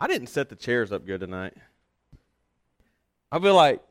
I 0.00 0.06
didn't 0.06 0.28
set 0.28 0.48
the 0.48 0.54
chairs 0.54 0.92
up 0.92 1.04
good 1.04 1.20
tonight. 1.20 1.54
I 3.32 3.40
feel 3.40 3.54
like 3.54 3.82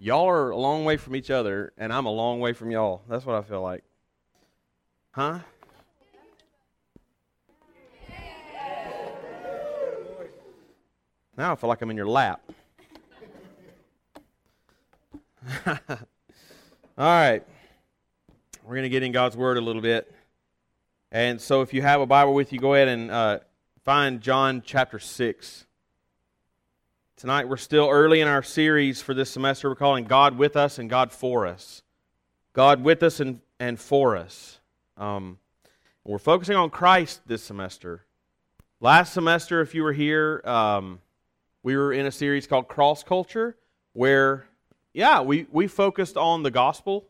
y'all 0.00 0.28
are 0.28 0.50
a 0.50 0.56
long 0.56 0.84
way 0.84 0.96
from 0.96 1.14
each 1.14 1.30
other, 1.30 1.72
and 1.78 1.92
I'm 1.92 2.06
a 2.06 2.10
long 2.10 2.40
way 2.40 2.52
from 2.52 2.72
y'all. 2.72 3.02
That's 3.08 3.24
what 3.24 3.36
I 3.36 3.42
feel 3.42 3.62
like. 3.62 3.84
Huh? 5.12 5.38
Now 11.36 11.52
I 11.52 11.54
feel 11.54 11.68
like 11.68 11.82
I'm 11.82 11.90
in 11.90 11.96
your 11.96 12.08
lap. 12.08 12.40
All 15.66 15.76
right. 16.98 17.44
We're 18.64 18.74
going 18.74 18.82
to 18.82 18.88
get 18.88 19.04
in 19.04 19.12
God's 19.12 19.36
Word 19.36 19.56
a 19.58 19.60
little 19.60 19.82
bit. 19.82 20.12
And 21.12 21.40
so 21.40 21.62
if 21.62 21.72
you 21.72 21.82
have 21.82 22.00
a 22.00 22.06
Bible 22.06 22.34
with 22.34 22.52
you, 22.52 22.58
go 22.58 22.74
ahead 22.74 22.88
and 22.88 23.10
uh, 23.10 23.38
find 23.86 24.20
John 24.20 24.64
chapter 24.66 24.98
6. 24.98 25.64
Tonight 27.16 27.48
we're 27.48 27.56
still 27.56 27.88
early 27.88 28.20
in 28.20 28.26
our 28.26 28.42
series 28.42 29.00
for 29.00 29.14
this 29.14 29.30
semester. 29.30 29.68
We're 29.68 29.76
calling 29.76 30.06
God 30.06 30.36
with 30.36 30.56
us 30.56 30.80
and 30.80 30.90
God 30.90 31.12
for 31.12 31.46
us. 31.46 31.84
God 32.52 32.82
with 32.82 33.04
us 33.04 33.20
and, 33.20 33.38
and 33.60 33.78
for 33.78 34.16
us. 34.16 34.58
Um, 34.96 35.38
we're 36.02 36.18
focusing 36.18 36.56
on 36.56 36.68
Christ 36.68 37.20
this 37.28 37.44
semester. 37.44 38.04
Last 38.80 39.12
semester, 39.12 39.60
if 39.60 39.72
you 39.72 39.84
were 39.84 39.92
here, 39.92 40.42
um, 40.44 40.98
we 41.62 41.76
were 41.76 41.92
in 41.92 42.06
a 42.06 42.12
series 42.12 42.48
called 42.48 42.66
Cross 42.66 43.04
Culture, 43.04 43.56
where, 43.92 44.46
yeah, 44.94 45.20
we, 45.20 45.46
we 45.52 45.68
focused 45.68 46.16
on 46.16 46.42
the 46.42 46.50
gospel 46.50 47.06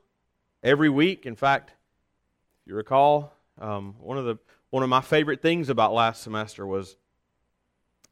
every 0.62 0.90
week. 0.90 1.24
In 1.24 1.36
fact, 1.36 1.70
if 1.70 2.68
you 2.68 2.74
recall, 2.74 3.32
um, 3.58 3.94
one 3.98 4.18
of 4.18 4.26
the 4.26 4.36
one 4.76 4.82
of 4.82 4.90
my 4.90 5.00
favorite 5.00 5.40
things 5.40 5.70
about 5.70 5.94
last 5.94 6.22
semester 6.22 6.66
was 6.66 6.98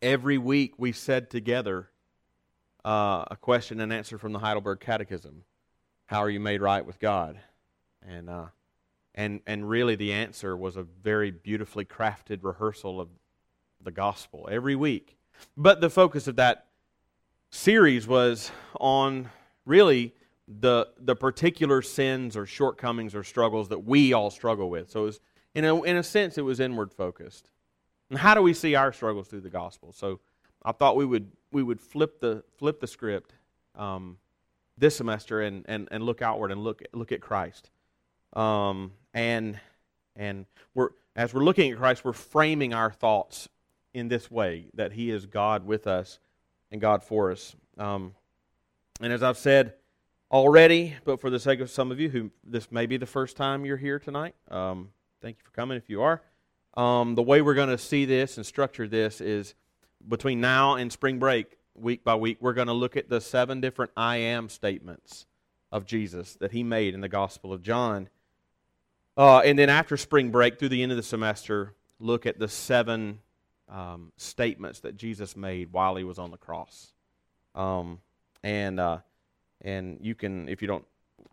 every 0.00 0.38
week 0.38 0.72
we 0.78 0.92
said 0.92 1.28
together 1.28 1.90
uh, 2.86 3.22
a 3.30 3.36
question 3.38 3.80
and 3.80 3.92
answer 3.92 4.16
from 4.16 4.32
the 4.32 4.38
Heidelberg 4.38 4.80
Catechism. 4.80 5.44
How 6.06 6.20
are 6.20 6.30
you 6.30 6.40
made 6.40 6.62
right 6.62 6.86
with 6.86 6.98
God? 6.98 7.38
And 8.00 8.30
uh, 8.30 8.46
and 9.14 9.42
and 9.46 9.68
really 9.68 9.94
the 9.94 10.14
answer 10.14 10.56
was 10.56 10.78
a 10.78 10.84
very 10.84 11.30
beautifully 11.30 11.84
crafted 11.84 12.38
rehearsal 12.42 12.98
of 12.98 13.10
the 13.82 13.92
gospel 13.92 14.48
every 14.50 14.74
week 14.74 15.18
but 15.58 15.82
the 15.82 15.90
focus 15.90 16.26
of 16.28 16.36
that 16.36 16.68
series 17.50 18.08
was 18.08 18.50
on 18.80 19.28
really 19.66 20.14
the, 20.48 20.88
the 20.98 21.14
particular 21.14 21.82
sins 21.82 22.38
or 22.38 22.46
shortcomings 22.46 23.14
or 23.14 23.22
struggles 23.22 23.68
that 23.68 23.84
we 23.84 24.14
all 24.14 24.30
struggle 24.30 24.70
with. 24.70 24.90
So, 24.90 25.02
it 25.02 25.04
was, 25.04 25.20
in, 25.54 25.64
a, 25.64 25.82
in 25.82 25.96
a 25.96 26.02
sense, 26.02 26.38
it 26.38 26.42
was 26.42 26.60
inward 26.60 26.92
focused. 26.92 27.50
And 28.10 28.18
how 28.18 28.34
do 28.34 28.42
we 28.42 28.54
see 28.54 28.74
our 28.74 28.92
struggles 28.92 29.28
through 29.28 29.40
the 29.40 29.50
gospel? 29.50 29.92
So, 29.92 30.20
I 30.66 30.72
thought 30.72 30.96
we 30.96 31.04
would, 31.04 31.30
we 31.52 31.62
would 31.62 31.80
flip, 31.80 32.20
the, 32.20 32.42
flip 32.56 32.80
the 32.80 32.86
script 32.86 33.34
um, 33.76 34.16
this 34.78 34.96
semester 34.96 35.42
and, 35.42 35.64
and, 35.68 35.88
and 35.90 36.02
look 36.02 36.22
outward 36.22 36.52
and 36.52 36.64
look, 36.64 36.82
look 36.94 37.12
at 37.12 37.20
Christ. 37.20 37.70
Um, 38.32 38.92
and 39.12 39.60
and 40.16 40.46
we're, 40.74 40.90
as 41.16 41.34
we're 41.34 41.44
looking 41.44 41.70
at 41.72 41.78
Christ, 41.78 42.04
we're 42.04 42.12
framing 42.12 42.72
our 42.72 42.90
thoughts 42.90 43.48
in 43.92 44.08
this 44.08 44.30
way 44.30 44.66
that 44.74 44.92
He 44.92 45.10
is 45.10 45.26
God 45.26 45.66
with 45.66 45.86
us 45.86 46.18
and 46.70 46.80
God 46.80 47.02
for 47.02 47.30
us. 47.30 47.54
Um, 47.78 48.14
and 49.00 49.12
as 49.12 49.22
I've 49.22 49.38
said 49.38 49.74
already, 50.30 50.94
but 51.04 51.20
for 51.20 51.30
the 51.30 51.40
sake 51.40 51.60
of 51.60 51.70
some 51.70 51.90
of 51.90 52.00
you 52.00 52.08
who 52.08 52.30
this 52.44 52.70
may 52.70 52.86
be 52.86 52.96
the 52.96 53.06
first 53.06 53.36
time 53.36 53.64
you're 53.64 53.76
here 53.76 53.98
tonight, 53.98 54.34
um, 54.50 54.90
thank 55.24 55.38
you 55.38 55.42
for 55.42 55.52
coming 55.52 55.78
if 55.78 55.88
you 55.88 56.02
are. 56.02 56.20
Um, 56.74 57.14
the 57.14 57.22
way 57.22 57.40
we're 57.40 57.54
going 57.54 57.70
to 57.70 57.78
see 57.78 58.04
this 58.04 58.36
and 58.36 58.44
structure 58.44 58.86
this 58.86 59.22
is 59.22 59.54
between 60.06 60.42
now 60.42 60.74
and 60.74 60.92
spring 60.92 61.18
break, 61.18 61.56
week 61.74 62.04
by 62.04 62.14
week, 62.14 62.36
we're 62.40 62.52
going 62.52 62.66
to 62.66 62.74
look 62.74 62.94
at 62.94 63.08
the 63.08 63.22
seven 63.22 63.62
different 63.62 63.90
I 63.96 64.16
am 64.18 64.50
statements 64.50 65.24
of 65.72 65.86
Jesus 65.86 66.34
that 66.40 66.52
he 66.52 66.62
made 66.62 66.92
in 66.92 67.00
the 67.00 67.08
Gospel 67.08 67.54
of 67.54 67.62
John. 67.62 68.10
Uh, 69.16 69.38
and 69.38 69.58
then 69.58 69.70
after 69.70 69.96
spring 69.96 70.30
break, 70.30 70.58
through 70.58 70.68
the 70.68 70.82
end 70.82 70.92
of 70.92 70.96
the 70.96 71.02
semester, 71.02 71.72
look 71.98 72.26
at 72.26 72.38
the 72.38 72.48
seven 72.48 73.20
um, 73.70 74.12
statements 74.18 74.80
that 74.80 74.94
Jesus 74.94 75.38
made 75.38 75.72
while 75.72 75.96
he 75.96 76.04
was 76.04 76.18
on 76.18 76.32
the 76.32 76.36
cross. 76.36 76.92
Um, 77.54 78.00
and 78.42 78.78
uh, 78.78 78.98
and 79.62 80.00
you 80.02 80.14
can, 80.14 80.50
if 80.50 80.60
you 80.60 80.68
don't 80.68 80.84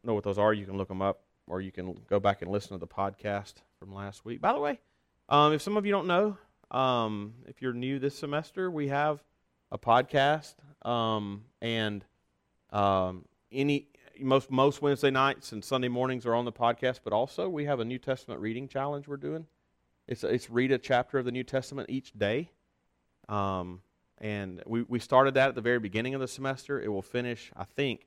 know 0.02 0.14
what 0.14 0.24
those 0.24 0.38
are, 0.38 0.54
you 0.54 0.66
can 0.66 0.78
look 0.78 0.88
them 0.88 1.02
up, 1.02 1.24
or 1.46 1.60
you 1.60 1.74
can 1.74 2.00
go 2.10 2.22
back 2.22 2.42
and 2.42 2.50
listen 2.50 2.72
to 2.72 2.78
the 2.78 2.88
podcast 2.88 3.56
from 3.82 3.96
last 3.96 4.24
week. 4.24 4.40
By 4.40 4.54
the 4.54 4.60
way, 4.60 4.80
um, 5.28 5.54
if 5.54 5.64
some 5.64 5.76
of 5.76 5.88
you 5.88 5.92
don't 5.92 6.06
know, 6.06 6.38
um, 6.70 7.34
if 7.48 7.64
you're 7.64 7.74
new 7.74 7.98
this 7.98 8.16
semester, 8.16 8.70
we 8.70 8.90
have 8.90 9.24
a 9.72 9.78
podcast, 9.80 10.54
um, 10.88 11.46
and 11.64 12.06
um, 12.70 13.26
any 13.52 13.88
most 14.20 14.52
most 14.52 14.84
Wednesday 14.84 15.10
nights 15.10 15.52
and 15.52 15.66
Sunday 15.66 15.88
mornings 15.88 16.28
are 16.28 16.36
on 16.36 16.46
the 16.46 16.52
podcast. 16.52 17.00
But 17.04 17.12
also, 17.12 17.50
we 17.50 17.66
have 17.66 17.80
a 17.80 17.86
New 17.86 17.98
Testament 17.98 18.40
reading 18.40 18.68
challenge 18.68 19.08
we're 19.08 19.18
doing. 19.18 19.48
It's, 20.08 20.24
it's 20.24 20.52
read 20.52 20.72
a 20.72 20.78
chapter 20.78 21.18
of 21.18 21.26
the 21.26 21.32
New 21.32 21.44
Testament 21.44 21.90
each 21.90 22.14
day. 22.14 22.52
Um, 23.28 23.82
and 24.20 24.62
we, 24.68 24.84
we 24.84 25.00
started 25.00 25.34
that 25.34 25.50
at 25.50 25.56
the 25.56 25.62
very 25.62 25.80
beginning 25.80 26.14
of 26.14 26.22
the 26.22 26.28
semester. 26.28 26.80
It 26.80 26.90
will 26.90 27.02
finish, 27.02 27.52
I 27.58 27.64
think, 27.64 28.06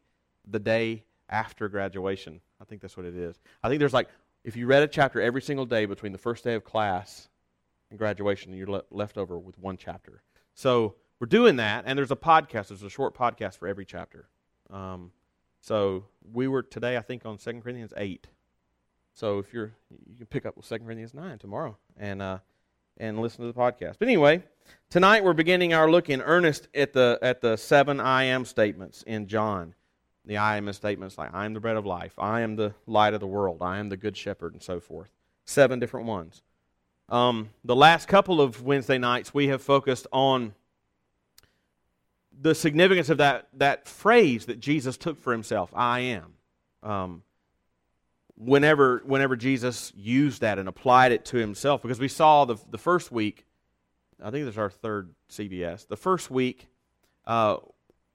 the 0.48 0.60
day 0.60 1.02
after 1.28 1.68
graduation. 1.68 2.42
I 2.60 2.64
think 2.64 2.80
that's 2.80 2.96
what 2.96 3.06
it 3.06 3.16
is. 3.16 3.40
I 3.64 3.68
think 3.68 3.80
there's 3.80 3.92
like, 3.92 4.08
if 4.44 4.56
you 4.56 4.66
read 4.66 4.82
a 4.82 4.88
chapter 4.88 5.20
every 5.20 5.42
single 5.42 5.66
day 5.66 5.86
between 5.86 6.12
the 6.12 6.18
first 6.18 6.44
day 6.44 6.54
of 6.54 6.64
class 6.64 7.28
and 7.90 7.98
graduation, 7.98 8.52
you're 8.52 8.68
le- 8.70 8.84
left 8.90 9.16
over 9.16 9.38
with 9.38 9.58
one 9.58 9.76
chapter. 9.76 10.22
So 10.54 10.96
we're 11.18 11.26
doing 11.26 11.56
that, 11.56 11.84
and 11.86 11.98
there's 11.98 12.10
a 12.10 12.16
podcast. 12.16 12.68
There's 12.68 12.82
a 12.82 12.90
short 12.90 13.16
podcast 13.16 13.56
for 13.56 13.66
every 13.66 13.86
chapter. 13.86 14.28
Um, 14.70 15.12
so 15.60 16.04
we 16.32 16.46
were 16.46 16.62
today, 16.62 16.96
I 16.98 17.00
think, 17.00 17.24
on 17.24 17.38
2 17.38 17.60
Corinthians 17.62 17.94
8. 17.96 18.26
So 19.14 19.38
if 19.38 19.52
you're, 19.54 19.72
you 20.06 20.16
can 20.18 20.26
pick 20.26 20.44
up 20.44 20.56
with 20.56 20.68
2 20.68 20.80
Corinthians 20.80 21.14
9 21.14 21.38
tomorrow 21.38 21.78
and, 21.96 22.20
uh, 22.20 22.38
and 22.98 23.18
listen 23.20 23.46
to 23.46 23.52
the 23.52 23.58
podcast. 23.58 23.94
But 23.98 24.08
anyway, 24.08 24.42
tonight 24.90 25.24
we're 25.24 25.32
beginning 25.32 25.72
our 25.72 25.90
look 25.90 26.10
in 26.10 26.20
earnest 26.20 26.68
at 26.74 26.92
the, 26.92 27.18
at 27.22 27.40
the 27.40 27.56
seven 27.56 27.98
I 27.98 28.24
am 28.24 28.44
statements 28.44 29.02
in 29.04 29.26
John. 29.26 29.74
The 30.26 30.38
I 30.38 30.56
am 30.56 30.72
statements 30.72 31.18
like, 31.18 31.34
I 31.34 31.44
am 31.44 31.54
the 31.54 31.60
bread 31.60 31.76
of 31.76 31.84
life, 31.84 32.14
I 32.18 32.40
am 32.40 32.56
the 32.56 32.74
light 32.86 33.14
of 33.14 33.20
the 33.20 33.26
world, 33.26 33.58
I 33.60 33.78
am 33.78 33.90
the 33.90 33.96
good 33.96 34.16
shepherd, 34.16 34.54
and 34.54 34.62
so 34.62 34.80
forth. 34.80 35.10
Seven 35.44 35.78
different 35.78 36.06
ones. 36.06 36.42
Um, 37.10 37.50
the 37.64 37.76
last 37.76 38.08
couple 38.08 38.40
of 38.40 38.62
Wednesday 38.62 38.96
nights, 38.96 39.34
we 39.34 39.48
have 39.48 39.60
focused 39.60 40.06
on 40.12 40.54
the 42.40 42.54
significance 42.54 43.10
of 43.10 43.18
that, 43.18 43.48
that 43.54 43.86
phrase 43.86 44.46
that 44.46 44.60
Jesus 44.60 44.96
took 44.96 45.20
for 45.20 45.32
himself, 45.32 45.70
I 45.74 46.00
am. 46.00 46.32
Um, 46.82 47.22
whenever, 48.36 49.02
whenever 49.04 49.36
Jesus 49.36 49.92
used 49.94 50.40
that 50.40 50.58
and 50.58 50.68
applied 50.68 51.12
it 51.12 51.24
to 51.26 51.36
himself. 51.36 51.82
Because 51.82 52.00
we 52.00 52.08
saw 52.08 52.44
the, 52.44 52.56
the 52.70 52.78
first 52.78 53.12
week, 53.12 53.46
I 54.22 54.30
think 54.30 54.44
this 54.44 54.54
is 54.54 54.58
our 54.58 54.70
third 54.70 55.14
CBS, 55.30 55.86
the 55.86 55.96
first 55.96 56.30
week, 56.30 56.68
uh, 57.26 57.58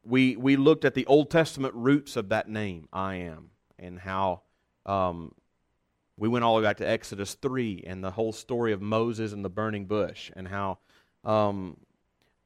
we, 0.03 0.35
we 0.35 0.55
looked 0.55 0.85
at 0.85 0.93
the 0.93 1.05
Old 1.05 1.29
Testament 1.29 1.73
roots 1.75 2.15
of 2.15 2.29
that 2.29 2.49
name, 2.49 2.87
I 2.91 3.15
am, 3.15 3.49
and 3.77 3.99
how 3.99 4.41
um, 4.85 5.33
we 6.17 6.27
went 6.27 6.43
all 6.43 6.55
the 6.55 6.61
way 6.61 6.67
back 6.67 6.77
to 6.77 6.87
Exodus 6.87 7.35
3 7.35 7.83
and 7.85 8.03
the 8.03 8.11
whole 8.11 8.31
story 8.31 8.73
of 8.73 8.81
Moses 8.81 9.33
and 9.33 9.43
the 9.43 9.49
burning 9.49 9.85
bush, 9.85 10.31
and 10.35 10.47
how 10.47 10.79
um, 11.23 11.77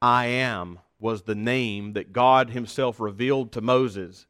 I 0.01 0.25
am 0.25 0.79
was 0.99 1.23
the 1.23 1.35
name 1.35 1.93
that 1.93 2.13
God 2.13 2.49
Himself 2.49 2.99
revealed 2.99 3.51
to 3.53 3.61
Moses. 3.61 4.25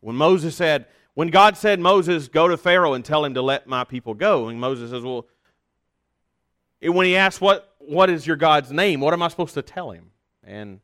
When 0.00 0.16
Moses 0.16 0.56
said, 0.56 0.86
when 1.14 1.28
God 1.28 1.56
said, 1.56 1.78
Moses, 1.78 2.28
go 2.28 2.48
to 2.48 2.56
Pharaoh 2.56 2.94
and 2.94 3.04
tell 3.04 3.24
him 3.24 3.34
to 3.34 3.42
let 3.42 3.66
my 3.66 3.84
people 3.84 4.14
go, 4.14 4.48
and 4.48 4.60
Moses 4.60 4.90
says, 4.90 5.02
Well, 5.02 5.26
when 6.80 7.06
he 7.06 7.16
asked, 7.16 7.40
what, 7.40 7.74
what 7.78 8.10
is 8.10 8.26
your 8.26 8.36
God's 8.36 8.72
name? 8.72 9.00
What 9.00 9.12
am 9.12 9.22
I 9.22 9.28
supposed 9.28 9.54
to 9.54 9.62
tell 9.62 9.90
him? 9.90 10.10
And 10.42 10.80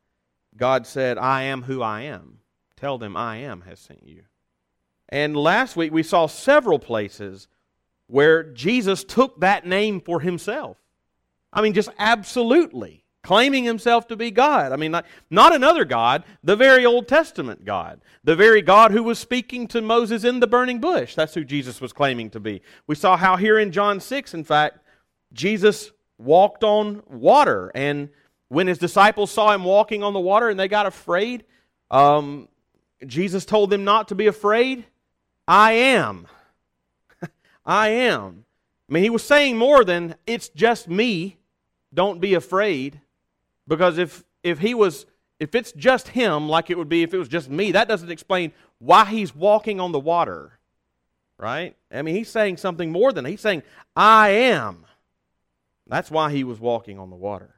God 0.58 0.86
said, 0.86 1.16
I 1.16 1.44
am 1.44 1.62
who 1.62 1.80
I 1.80 2.02
am. 2.02 2.40
Tell 2.76 2.98
them 2.98 3.16
I 3.16 3.36
am 3.36 3.62
has 3.62 3.80
sent 3.80 4.06
you. 4.06 4.24
And 5.08 5.36
last 5.36 5.76
week 5.76 5.92
we 5.92 6.02
saw 6.02 6.26
several 6.26 6.78
places 6.78 7.48
where 8.08 8.42
Jesus 8.42 9.04
took 9.04 9.40
that 9.40 9.66
name 9.66 10.00
for 10.00 10.20
himself. 10.20 10.76
I 11.52 11.62
mean, 11.62 11.72
just 11.72 11.90
absolutely 11.98 13.04
claiming 13.22 13.64
himself 13.64 14.06
to 14.08 14.16
be 14.16 14.30
God. 14.30 14.72
I 14.72 14.76
mean, 14.76 14.90
not, 14.90 15.06
not 15.30 15.54
another 15.54 15.84
God, 15.84 16.24
the 16.42 16.56
very 16.56 16.86
Old 16.86 17.08
Testament 17.08 17.64
God, 17.64 18.00
the 18.24 18.36
very 18.36 18.62
God 18.62 18.90
who 18.90 19.02
was 19.02 19.18
speaking 19.18 19.66
to 19.68 19.82
Moses 19.82 20.24
in 20.24 20.40
the 20.40 20.46
burning 20.46 20.80
bush. 20.80 21.14
That's 21.14 21.34
who 21.34 21.44
Jesus 21.44 21.80
was 21.80 21.92
claiming 21.92 22.30
to 22.30 22.40
be. 22.40 22.62
We 22.86 22.94
saw 22.94 23.16
how 23.16 23.36
here 23.36 23.58
in 23.58 23.72
John 23.72 24.00
6, 24.00 24.34
in 24.34 24.44
fact, 24.44 24.78
Jesus 25.32 25.90
walked 26.16 26.64
on 26.64 27.02
water. 27.06 27.70
And 27.74 28.08
when 28.48 28.66
his 28.66 28.78
disciples 28.78 29.30
saw 29.30 29.52
him 29.52 29.64
walking 29.64 30.02
on 30.02 30.12
the 30.12 30.20
water 30.20 30.48
and 30.48 30.58
they 30.58 30.68
got 30.68 30.86
afraid, 30.86 31.44
um, 31.90 32.48
Jesus 33.06 33.44
told 33.44 33.70
them 33.70 33.84
not 33.84 34.08
to 34.08 34.14
be 34.14 34.26
afraid. 34.26 34.84
I 35.46 35.72
am. 35.72 36.26
I 37.66 37.88
am. 37.88 38.44
I 38.88 38.92
mean, 38.92 39.02
he 39.02 39.10
was 39.10 39.22
saying 39.22 39.56
more 39.56 39.84
than, 39.84 40.14
it's 40.26 40.48
just 40.48 40.88
me. 40.88 41.38
Don't 41.92 42.20
be 42.20 42.34
afraid. 42.34 43.00
Because 43.66 43.98
if, 43.98 44.24
if 44.42 44.58
he 44.58 44.74
was, 44.74 45.04
if 45.38 45.54
it's 45.54 45.72
just 45.72 46.08
him, 46.08 46.48
like 46.48 46.70
it 46.70 46.78
would 46.78 46.88
be 46.88 47.02
if 47.02 47.12
it 47.12 47.18
was 47.18 47.28
just 47.28 47.50
me, 47.50 47.72
that 47.72 47.88
doesn't 47.88 48.10
explain 48.10 48.52
why 48.78 49.04
he's 49.04 49.34
walking 49.34 49.78
on 49.78 49.92
the 49.92 49.98
water. 49.98 50.52
Right? 51.36 51.76
I 51.92 52.02
mean, 52.02 52.16
he's 52.16 52.30
saying 52.30 52.56
something 52.56 52.90
more 52.90 53.12
than 53.12 53.24
he's 53.24 53.40
saying, 53.40 53.62
I 53.94 54.30
am. 54.30 54.86
That's 55.86 56.10
why 56.10 56.32
he 56.32 56.44
was 56.44 56.58
walking 56.58 56.98
on 56.98 57.10
the 57.10 57.16
water. 57.16 57.54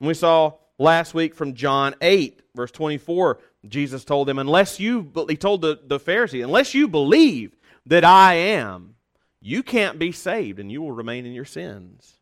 And 0.00 0.08
we 0.08 0.14
saw 0.14 0.54
last 0.78 1.14
week 1.14 1.34
from 1.34 1.54
John 1.54 1.94
8, 2.00 2.40
verse 2.54 2.70
24, 2.70 3.38
Jesus 3.68 4.04
told 4.04 4.26
them, 4.26 4.38
unless 4.38 4.80
you, 4.80 5.12
he 5.28 5.36
told 5.36 5.60
the, 5.60 5.78
the 5.84 6.00
Pharisee, 6.00 6.42
unless 6.42 6.74
you 6.74 6.88
believe 6.88 7.54
that 7.86 8.04
I 8.04 8.34
am, 8.34 8.94
you 9.40 9.62
can't 9.62 9.98
be 9.98 10.12
saved 10.12 10.58
and 10.58 10.72
you 10.72 10.82
will 10.82 10.92
remain 10.92 11.26
in 11.26 11.32
your 11.32 11.44
sins. 11.44 12.14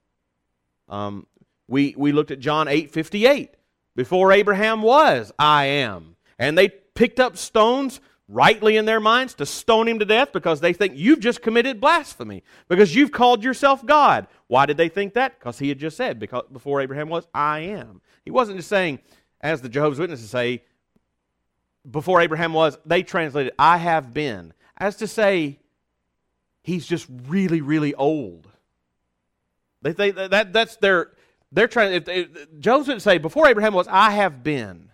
Um, 0.89 1.27
we, 1.69 1.95
we 1.97 2.13
looked 2.13 2.31
at 2.31 2.41
John 2.41 2.69
8 2.69 2.91
58. 2.91 3.55
Before 3.95 4.33
Abraham 4.33 4.83
was, 4.83 5.33
I 5.39 5.67
am. 5.67 6.17
And 6.39 6.57
they 6.57 6.69
picked 6.69 7.21
up 7.21 7.37
stones 7.37 8.01
rightly 8.29 8.77
in 8.77 8.85
their 8.85 9.01
minds 9.01 9.35
to 9.35 9.47
stone 9.47 9.89
him 9.89 9.99
to 9.99 10.05
death 10.05 10.33
because 10.33 10.61
they 10.61 10.73
think 10.75 10.93
you've 10.95 11.21
just 11.21 11.41
committed 11.41 11.81
blasphemy 11.81 12.45
because 12.69 12.95
you've 12.95 13.11
called 13.11 13.43
yourself 13.43 13.85
God. 13.85 14.27
Why 14.47 14.67
did 14.67 14.77
they 14.77 14.89
think 14.89 15.15
that? 15.15 15.39
Because 15.39 15.59
he 15.59 15.71
had 15.71 15.79
just 15.79 15.97
said, 15.97 16.19
because 16.19 16.45
before 16.53 16.81
Abraham 16.81 17.09
was, 17.09 17.27
I 17.35 17.61
am. 17.61 18.03
He 18.25 18.31
wasn't 18.31 18.59
just 18.59 18.69
saying, 18.69 19.01
as 19.41 19.63
the 19.63 19.69
Jehovah's 19.69 19.99
Witnesses 19.99 20.29
say, 20.29 20.63
before 21.91 22.21
Abraham 22.21 22.53
was, 22.53 22.77
they 22.85 23.03
translated, 23.03 23.53
I 23.59 23.79
have 23.79 24.13
been, 24.13 24.53
as 24.77 24.97
to 24.97 25.07
say, 25.07 25.59
he's 26.63 26.87
just 26.87 27.07
really, 27.27 27.63
really 27.63 27.95
old. 27.95 28.47
They 29.81 29.93
think 29.93 30.17
that, 30.17 30.31
that 30.33 30.53
that's 30.53 30.77
their, 30.77 31.13
they're 31.51 31.69
trying, 31.69 31.95
if, 31.95 32.09
if 32.09 32.59
Joseph 32.59 32.89
would 32.89 33.03
say, 33.03 33.17
before 33.17 33.47
Abraham 33.47 33.73
was, 33.73 33.89
I 33.89 34.11
have 34.11 34.43
been. 34.43 34.91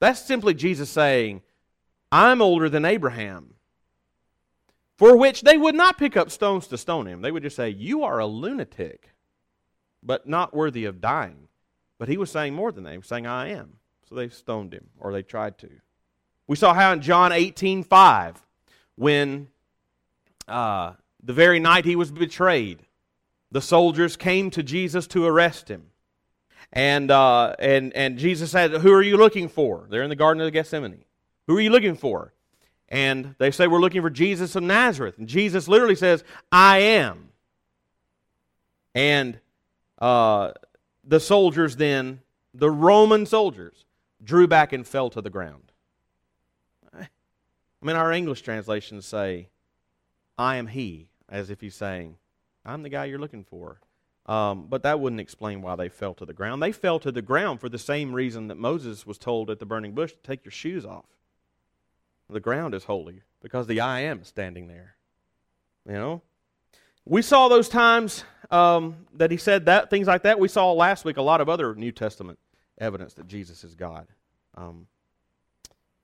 That's 0.00 0.20
simply 0.20 0.54
Jesus 0.54 0.90
saying, 0.90 1.42
I'm 2.12 2.42
older 2.42 2.68
than 2.68 2.84
Abraham. 2.84 3.54
For 4.96 5.16
which 5.16 5.42
they 5.42 5.56
would 5.56 5.74
not 5.74 5.96
pick 5.96 6.16
up 6.16 6.30
stones 6.30 6.66
to 6.66 6.76
stone 6.76 7.06
him. 7.06 7.22
They 7.22 7.30
would 7.30 7.42
just 7.42 7.56
say, 7.56 7.70
You 7.70 8.04
are 8.04 8.18
a 8.18 8.26
lunatic, 8.26 9.14
but 10.02 10.28
not 10.28 10.54
worthy 10.54 10.84
of 10.84 11.00
dying. 11.00 11.48
But 11.98 12.08
he 12.08 12.18
was 12.18 12.30
saying 12.30 12.54
more 12.54 12.70
than 12.70 12.84
they 12.84 12.92
He 12.92 12.98
was 12.98 13.06
saying, 13.06 13.26
I 13.26 13.48
am. 13.48 13.76
So 14.08 14.14
they 14.14 14.28
stoned 14.28 14.74
him, 14.74 14.90
or 14.98 15.12
they 15.12 15.22
tried 15.22 15.56
to. 15.58 15.70
We 16.46 16.56
saw 16.56 16.74
how 16.74 16.92
in 16.92 17.00
John 17.00 17.32
18 17.32 17.84
5, 17.84 18.42
when 18.96 19.48
uh, 20.48 20.94
the 21.22 21.32
very 21.32 21.60
night 21.60 21.84
he 21.84 21.96
was 21.96 22.10
betrayed, 22.10 22.82
the 23.50 23.60
soldiers 23.62 24.16
came 24.16 24.50
to 24.50 24.62
Jesus 24.62 25.06
to 25.08 25.24
arrest 25.24 25.68
him. 25.68 25.86
And, 26.72 27.10
uh, 27.10 27.54
and, 27.58 27.92
and 27.94 28.18
Jesus 28.18 28.50
said, 28.50 28.72
Who 28.72 28.92
are 28.92 29.02
you 29.02 29.16
looking 29.16 29.48
for? 29.48 29.86
They're 29.88 30.02
in 30.02 30.10
the 30.10 30.16
Garden 30.16 30.42
of 30.42 30.52
Gethsemane. 30.52 31.04
Who 31.50 31.56
are 31.56 31.60
you 31.60 31.70
looking 31.70 31.96
for? 31.96 32.32
And 32.88 33.34
they 33.38 33.50
say, 33.50 33.66
We're 33.66 33.80
looking 33.80 34.02
for 34.02 34.08
Jesus 34.08 34.54
of 34.54 34.62
Nazareth. 34.62 35.18
And 35.18 35.26
Jesus 35.26 35.66
literally 35.66 35.96
says, 35.96 36.22
I 36.52 36.78
am. 36.78 37.30
And 38.94 39.40
uh, 39.98 40.52
the 41.02 41.18
soldiers 41.18 41.74
then, 41.74 42.20
the 42.54 42.70
Roman 42.70 43.26
soldiers, 43.26 43.84
drew 44.22 44.46
back 44.46 44.72
and 44.72 44.86
fell 44.86 45.10
to 45.10 45.20
the 45.20 45.28
ground. 45.28 45.72
I 46.94 47.08
mean, 47.82 47.96
our 47.96 48.12
English 48.12 48.42
translations 48.42 49.04
say, 49.04 49.48
I 50.38 50.54
am 50.54 50.68
he, 50.68 51.08
as 51.28 51.50
if 51.50 51.60
he's 51.60 51.74
saying, 51.74 52.14
I'm 52.64 52.84
the 52.84 52.90
guy 52.90 53.06
you're 53.06 53.18
looking 53.18 53.42
for. 53.42 53.80
Um, 54.26 54.68
but 54.68 54.84
that 54.84 55.00
wouldn't 55.00 55.20
explain 55.20 55.62
why 55.62 55.74
they 55.74 55.88
fell 55.88 56.14
to 56.14 56.24
the 56.24 56.32
ground. 56.32 56.62
They 56.62 56.70
fell 56.70 57.00
to 57.00 57.10
the 57.10 57.22
ground 57.22 57.60
for 57.60 57.68
the 57.68 57.76
same 57.76 58.12
reason 58.12 58.46
that 58.46 58.56
Moses 58.56 59.04
was 59.04 59.18
told 59.18 59.50
at 59.50 59.58
the 59.58 59.66
burning 59.66 59.94
bush 59.94 60.12
to 60.12 60.18
take 60.22 60.44
your 60.44 60.52
shoes 60.52 60.86
off. 60.86 61.06
The 62.30 62.40
ground 62.40 62.74
is 62.74 62.84
holy 62.84 63.22
because 63.42 63.66
the 63.66 63.80
I 63.80 64.00
am 64.00 64.20
is 64.20 64.28
standing 64.28 64.68
there. 64.68 64.94
You 65.86 65.94
know? 65.94 66.22
We 67.04 67.22
saw 67.22 67.48
those 67.48 67.68
times 67.68 68.24
um, 68.50 69.06
that 69.14 69.30
he 69.30 69.36
said 69.36 69.66
that, 69.66 69.90
things 69.90 70.06
like 70.06 70.22
that. 70.22 70.38
We 70.38 70.48
saw 70.48 70.72
last 70.72 71.04
week 71.04 71.16
a 71.16 71.22
lot 71.22 71.40
of 71.40 71.48
other 71.48 71.74
New 71.74 71.92
Testament 71.92 72.38
evidence 72.78 73.14
that 73.14 73.26
Jesus 73.26 73.64
is 73.64 73.74
God. 73.74 74.06
Um, 74.54 74.86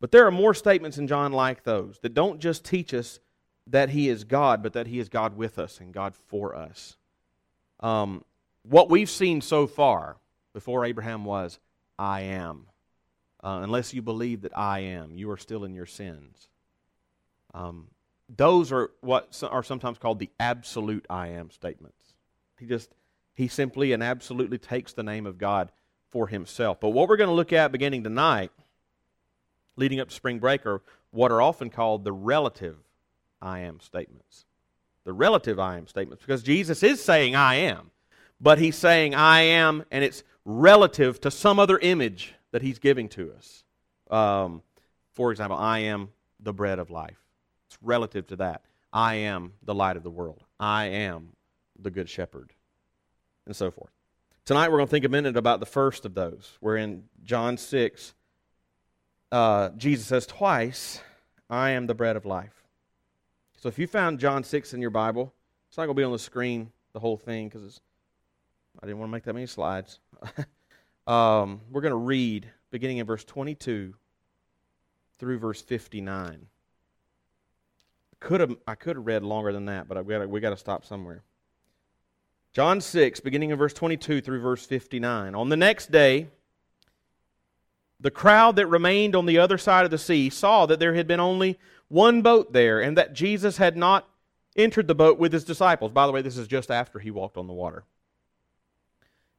but 0.00 0.11
there 0.11 0.26
are 0.26 0.31
more 0.31 0.55
statements 0.55 0.99
in 0.99 1.06
John 1.06 1.32
like 1.32 1.64
those 1.64 1.99
that 2.00 2.14
don't 2.14 2.40
just 2.40 2.64
teach 2.64 2.93
us 2.93 3.19
that 3.67 3.90
he 3.90 4.08
is 4.08 4.25
God, 4.25 4.62
but 4.62 4.72
that 4.75 4.87
he 4.87 4.99
is 4.99 5.08
God 5.08 5.37
with 5.37 5.58
us 5.58 5.81
and 5.81 5.93
God 5.93 6.14
for 6.14 6.55
us. 6.55 6.96
Um, 7.81 8.25
what 8.62 8.90
we've 8.90 9.11
seen 9.11 9.40
so 9.40 9.67
far 9.67 10.17
before 10.52 10.84
Abraham 10.84 11.25
was, 11.25 11.58
I 11.99 12.22
am. 12.22 12.67
Uh, 13.46 13.60
unless 13.62 13.94
you 13.94 14.02
believe 14.02 14.43
that 14.43 14.58
I 14.58 14.81
am, 14.81 15.16
you 15.16 15.31
are 15.31 15.37
still 15.37 15.62
in 15.62 15.72
your 15.72 15.87
sins. 15.87 16.48
Um, 17.54 17.87
those 18.28 18.72
are 18.72 18.90
what 19.02 19.40
are 19.48 19.62
sometimes 19.62 19.98
called 19.98 20.19
the 20.19 20.31
absolute 20.40 21.06
I 21.08 21.28
am 21.28 21.52
statements. 21.52 22.02
He 22.58 22.66
just, 22.66 22.90
he 23.34 23.46
simply 23.46 23.93
and 23.93 24.02
absolutely 24.02 24.58
takes 24.58 24.94
the 24.94 25.04
name 25.04 25.26
of 25.26 25.38
God 25.38 25.70
for 26.10 26.26
himself. 26.26 26.81
But 26.81 26.88
what 26.88 27.08
we're 27.08 27.16
going 27.16 27.31
to 27.31 27.34
look 27.34 27.52
at 27.52 27.70
beginning 27.70 28.02
tonight, 28.02 28.50
leading 29.76 30.00
up 30.00 30.08
to 30.08 30.14
spring 30.14 30.40
break, 30.40 30.66
are 30.66 30.82
what 31.12 31.31
are 31.31 31.40
often 31.40 31.70
called 31.70 32.02
the 32.02 32.10
relative 32.12 32.78
I 33.40 33.60
am 33.60 33.78
statements. 33.78 34.44
The 35.04 35.12
relative 35.12 35.60
I 35.60 35.76
am 35.76 35.87
statements, 35.87 36.20
because 36.20 36.43
Jesus 36.43 36.82
is 36.82 37.00
saying 37.00 37.37
I 37.37 37.54
am, 37.54 37.93
but 38.40 38.58
he's 38.58 38.75
saying 38.75 39.14
I 39.14 39.43
am, 39.43 39.84
and 39.93 40.02
it's 40.02 40.25
relative 40.44 41.20
to 41.20 41.31
some 41.31 41.60
other 41.60 41.78
image 41.78 42.34
that 42.56 42.62
he's 42.62 42.79
giving 42.79 43.06
to 43.06 43.35
us. 43.35 43.64
Um, 44.11 44.62
for 45.12 45.31
example, 45.31 45.58
I 45.58 45.81
am 45.81 46.08
the 46.41 46.55
bread 46.55 46.79
of 46.79 46.88
life. 46.88 47.23
It's 47.67 47.76
relative 47.82 48.29
to 48.29 48.37
that. 48.37 48.62
I 48.94 49.17
am 49.17 49.53
the 49.62 49.75
light 49.75 49.99
of 49.99 50.03
the 50.03 50.11
world. 50.11 50.43
I 50.58 50.87
am 50.87 51.35
the 51.79 51.91
good 51.91 52.08
shepherd, 52.08 52.55
and 53.44 53.55
so 53.55 53.70
forth. 53.70 53.91
Tonight 54.47 54.70
we're 54.70 54.79
going 54.79 54.87
to 54.87 54.91
think 54.91 55.05
a 55.05 55.11
minute 55.11 55.37
about 55.37 55.61
the 55.61 55.67
first 55.67 56.06
of 56.06 56.14
those. 56.14 56.56
We're 56.62 56.79
in 56.79 57.03
John 57.25 57.58
6. 57.58 58.14
Uh, 59.31 59.69
Jesus 59.76 60.06
says 60.06 60.26
twice, 60.26 61.03
I 61.50 61.73
am 61.73 61.87
the 61.87 61.94
bread 61.94 62.17
of 62.17 62.25
life. 62.25 62.64
So 63.58 63.69
if 63.69 63.79
you 63.79 63.87
found 63.87 64.19
John 64.19 64.43
6 64.43 64.73
in 64.73 64.81
your 64.81 64.88
Bible, 64.88 65.35
it's 65.69 65.76
not 65.76 65.85
going 65.85 65.94
to 65.94 66.00
be 66.00 66.05
on 66.05 66.12
the 66.12 66.19
screen, 66.19 66.73
the 66.94 67.00
whole 67.00 67.19
thing, 67.19 67.50
because 67.50 67.82
I 68.82 68.87
didn't 68.87 68.99
want 68.99 69.11
to 69.11 69.12
make 69.12 69.25
that 69.25 69.35
many 69.35 69.44
slides. 69.44 69.99
um, 71.06 71.61
we're 71.70 71.81
going 71.81 71.93
to 71.93 71.97
read 71.97 72.50
beginning 72.70 72.98
in 72.98 73.06
verse 73.06 73.25
22 73.25 73.94
through 75.19 75.39
verse 75.39 75.63
59. 75.63 76.46
Could 78.19 78.41
have 78.41 78.56
I 78.67 78.75
could 78.75 78.96
have 78.96 79.06
read 79.06 79.22
longer 79.22 79.53
than 79.53 79.67
that, 79.67 79.89
but 79.89 80.05
we 80.05 80.15
got 80.15 80.29
we 80.29 80.41
got 80.41 80.51
to 80.51 80.56
stop 80.56 80.84
somewhere. 80.84 81.22
John 82.53 82.81
6, 82.81 83.20
beginning 83.20 83.51
in 83.51 83.58
verse 83.58 83.75
22 83.75 84.22
through 84.22 84.41
verse 84.41 84.65
59. 84.65 85.34
On 85.34 85.51
the 85.51 85.56
next 85.58 85.93
day, 85.93 86.29
the 88.01 88.10
crowd 88.10 88.56
that 88.56 88.67
remained 88.67 89.15
on 89.15 89.27
the 89.27 89.39
other 89.39 89.58
side 89.58 89.84
of 89.84 89.91
the 89.91 89.98
sea 89.98 90.31
saw 90.31 90.65
that 90.65 90.81
there 90.81 90.94
had 90.94 91.06
been 91.06 91.20
only 91.20 91.58
one 91.89 92.22
boat 92.22 92.53
there, 92.53 92.81
and 92.81 92.96
that 92.96 93.13
Jesus 93.13 93.58
had 93.58 93.77
not 93.77 94.08
entered 94.56 94.89
the 94.89 94.94
boat 94.94 95.19
with 95.19 95.32
his 95.32 95.44
disciples. 95.44 95.93
By 95.93 96.06
the 96.06 96.13
way, 96.13 96.22
this 96.22 96.36
is 96.36 96.48
just 96.48 96.70
after 96.70 96.98
he 96.98 97.10
walked 97.10 97.36
on 97.36 97.46
the 97.46 97.53
water. 97.53 97.84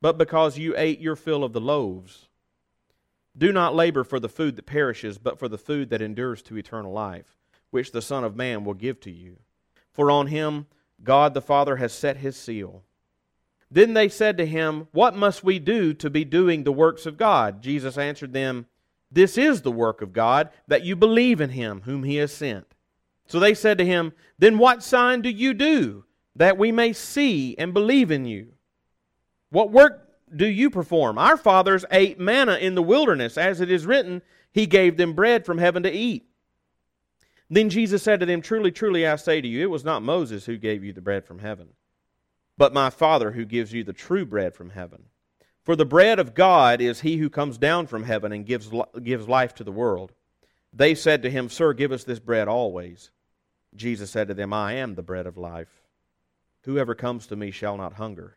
but 0.00 0.18
because 0.18 0.58
you 0.58 0.74
ate 0.76 1.00
your 1.00 1.16
fill 1.16 1.44
of 1.44 1.52
the 1.52 1.60
loaves. 1.60 2.28
Do 3.36 3.52
not 3.52 3.74
labor 3.74 4.04
for 4.04 4.18
the 4.18 4.28
food 4.28 4.56
that 4.56 4.66
perishes, 4.66 5.18
but 5.18 5.38
for 5.38 5.48
the 5.48 5.58
food 5.58 5.90
that 5.90 6.02
endures 6.02 6.42
to 6.42 6.56
eternal 6.56 6.92
life, 6.92 7.36
which 7.70 7.92
the 7.92 8.02
Son 8.02 8.24
of 8.24 8.36
Man 8.36 8.64
will 8.64 8.74
give 8.74 9.00
to 9.00 9.10
you. 9.10 9.38
For 9.92 10.10
on 10.10 10.28
him 10.28 10.66
God 11.02 11.34
the 11.34 11.40
Father 11.40 11.76
has 11.76 11.92
set 11.92 12.18
his 12.18 12.36
seal. 12.36 12.82
Then 13.70 13.94
they 13.94 14.08
said 14.08 14.36
to 14.38 14.46
him, 14.46 14.88
What 14.92 15.14
must 15.14 15.44
we 15.44 15.58
do 15.58 15.94
to 15.94 16.10
be 16.10 16.24
doing 16.24 16.64
the 16.64 16.72
works 16.72 17.06
of 17.06 17.16
God? 17.16 17.62
Jesus 17.62 17.96
answered 17.96 18.32
them, 18.32 18.66
This 19.10 19.38
is 19.38 19.62
the 19.62 19.70
work 19.70 20.02
of 20.02 20.12
God, 20.12 20.50
that 20.66 20.84
you 20.84 20.96
believe 20.96 21.40
in 21.40 21.50
him 21.50 21.82
whom 21.84 22.02
he 22.02 22.16
has 22.16 22.32
sent. 22.32 22.74
So 23.26 23.38
they 23.38 23.54
said 23.54 23.78
to 23.78 23.86
him, 23.86 24.12
Then 24.38 24.58
what 24.58 24.82
sign 24.82 25.22
do 25.22 25.30
you 25.30 25.54
do, 25.54 26.04
that 26.34 26.58
we 26.58 26.72
may 26.72 26.92
see 26.92 27.56
and 27.58 27.72
believe 27.72 28.10
in 28.10 28.24
you? 28.24 28.54
What 29.50 29.70
work 29.70 30.08
do 30.34 30.46
you 30.46 30.70
perform? 30.70 31.18
Our 31.18 31.36
fathers 31.36 31.84
ate 31.90 32.18
manna 32.18 32.56
in 32.56 32.74
the 32.74 32.82
wilderness, 32.82 33.36
as 33.36 33.60
it 33.60 33.70
is 33.70 33.86
written, 33.86 34.22
He 34.52 34.66
gave 34.66 34.96
them 34.96 35.12
bread 35.12 35.44
from 35.44 35.58
heaven 35.58 35.82
to 35.82 35.92
eat. 35.92 36.26
Then 37.48 37.68
Jesus 37.68 38.02
said 38.02 38.20
to 38.20 38.26
them, 38.26 38.42
Truly, 38.42 38.70
truly, 38.70 39.06
I 39.06 39.16
say 39.16 39.40
to 39.40 39.48
you, 39.48 39.62
it 39.62 39.70
was 39.70 39.84
not 39.84 40.02
Moses 40.02 40.46
who 40.46 40.56
gave 40.56 40.84
you 40.84 40.92
the 40.92 41.00
bread 41.00 41.24
from 41.24 41.40
heaven, 41.40 41.70
but 42.56 42.72
my 42.72 42.90
Father 42.90 43.32
who 43.32 43.44
gives 43.44 43.72
you 43.72 43.82
the 43.82 43.92
true 43.92 44.24
bread 44.24 44.54
from 44.54 44.70
heaven. 44.70 45.04
For 45.64 45.74
the 45.76 45.84
bread 45.84 46.18
of 46.18 46.34
God 46.34 46.80
is 46.80 47.00
he 47.00 47.16
who 47.16 47.28
comes 47.28 47.58
down 47.58 47.88
from 47.88 48.04
heaven 48.04 48.32
and 48.32 48.46
gives, 48.46 48.70
gives 49.02 49.28
life 49.28 49.54
to 49.56 49.64
the 49.64 49.72
world. 49.72 50.12
They 50.72 50.94
said 50.94 51.22
to 51.22 51.30
him, 51.30 51.48
Sir, 51.48 51.72
give 51.72 51.92
us 51.92 52.04
this 52.04 52.20
bread 52.20 52.48
always. 52.48 53.10
Jesus 53.74 54.10
said 54.10 54.28
to 54.28 54.34
them, 54.34 54.52
I 54.52 54.74
am 54.74 54.94
the 54.94 55.02
bread 55.02 55.26
of 55.26 55.36
life. 55.36 55.82
Whoever 56.62 56.94
comes 56.94 57.26
to 57.26 57.36
me 57.36 57.50
shall 57.50 57.76
not 57.76 57.94
hunger. 57.94 58.36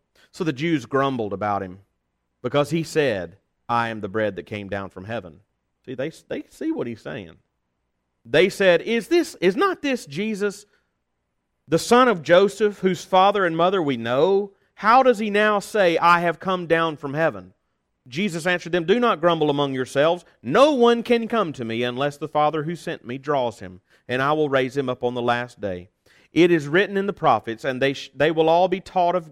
So 0.31 0.43
the 0.43 0.53
Jews 0.53 0.85
grumbled 0.85 1.33
about 1.33 1.63
him, 1.63 1.79
because 2.41 2.69
he 2.69 2.83
said, 2.83 3.37
I 3.67 3.89
am 3.89 4.01
the 4.01 4.09
bread 4.09 4.35
that 4.35 4.45
came 4.45 4.69
down 4.69 4.89
from 4.89 5.05
heaven. 5.05 5.41
See, 5.85 5.95
they, 5.95 6.11
they 6.27 6.43
see 6.49 6.71
what 6.71 6.87
he's 6.87 7.01
saying. 7.01 7.37
They 8.25 8.49
said, 8.49 8.81
Is 8.81 9.07
this 9.07 9.35
is 9.41 9.55
not 9.55 9.81
this 9.81 10.05
Jesus, 10.05 10.65
the 11.67 11.79
son 11.79 12.07
of 12.07 12.21
Joseph, 12.21 12.79
whose 12.79 13.03
father 13.03 13.45
and 13.45 13.57
mother 13.57 13.81
we 13.81 13.97
know? 13.97 14.51
How 14.75 15.03
does 15.03 15.19
he 15.19 15.29
now 15.29 15.59
say, 15.59 15.97
I 15.97 16.21
have 16.21 16.39
come 16.39 16.67
down 16.67 16.97
from 16.97 17.13
heaven? 17.13 17.53
Jesus 18.07 18.47
answered 18.47 18.71
them, 18.71 18.85
Do 18.85 18.99
not 18.99 19.21
grumble 19.21 19.49
among 19.49 19.73
yourselves. 19.73 20.25
No 20.41 20.73
one 20.73 21.03
can 21.03 21.27
come 21.27 21.53
to 21.53 21.65
me 21.65 21.83
unless 21.83 22.17
the 22.17 22.27
Father 22.27 22.63
who 22.63 22.75
sent 22.75 23.05
me 23.05 23.17
draws 23.17 23.59
him, 23.59 23.81
and 24.07 24.21
I 24.21 24.33
will 24.33 24.49
raise 24.49 24.75
him 24.75 24.89
up 24.89 25.03
on 25.03 25.13
the 25.13 25.21
last 25.21 25.61
day. 25.61 25.89
It 26.33 26.51
is 26.51 26.67
written 26.67 26.97
in 26.97 27.07
the 27.07 27.13
prophets, 27.13 27.63
and 27.63 27.81
they, 27.81 27.93
sh- 27.93 28.11
they 28.15 28.31
will 28.31 28.49
all 28.49 28.67
be 28.67 28.79
taught, 28.79 29.15
of, 29.15 29.31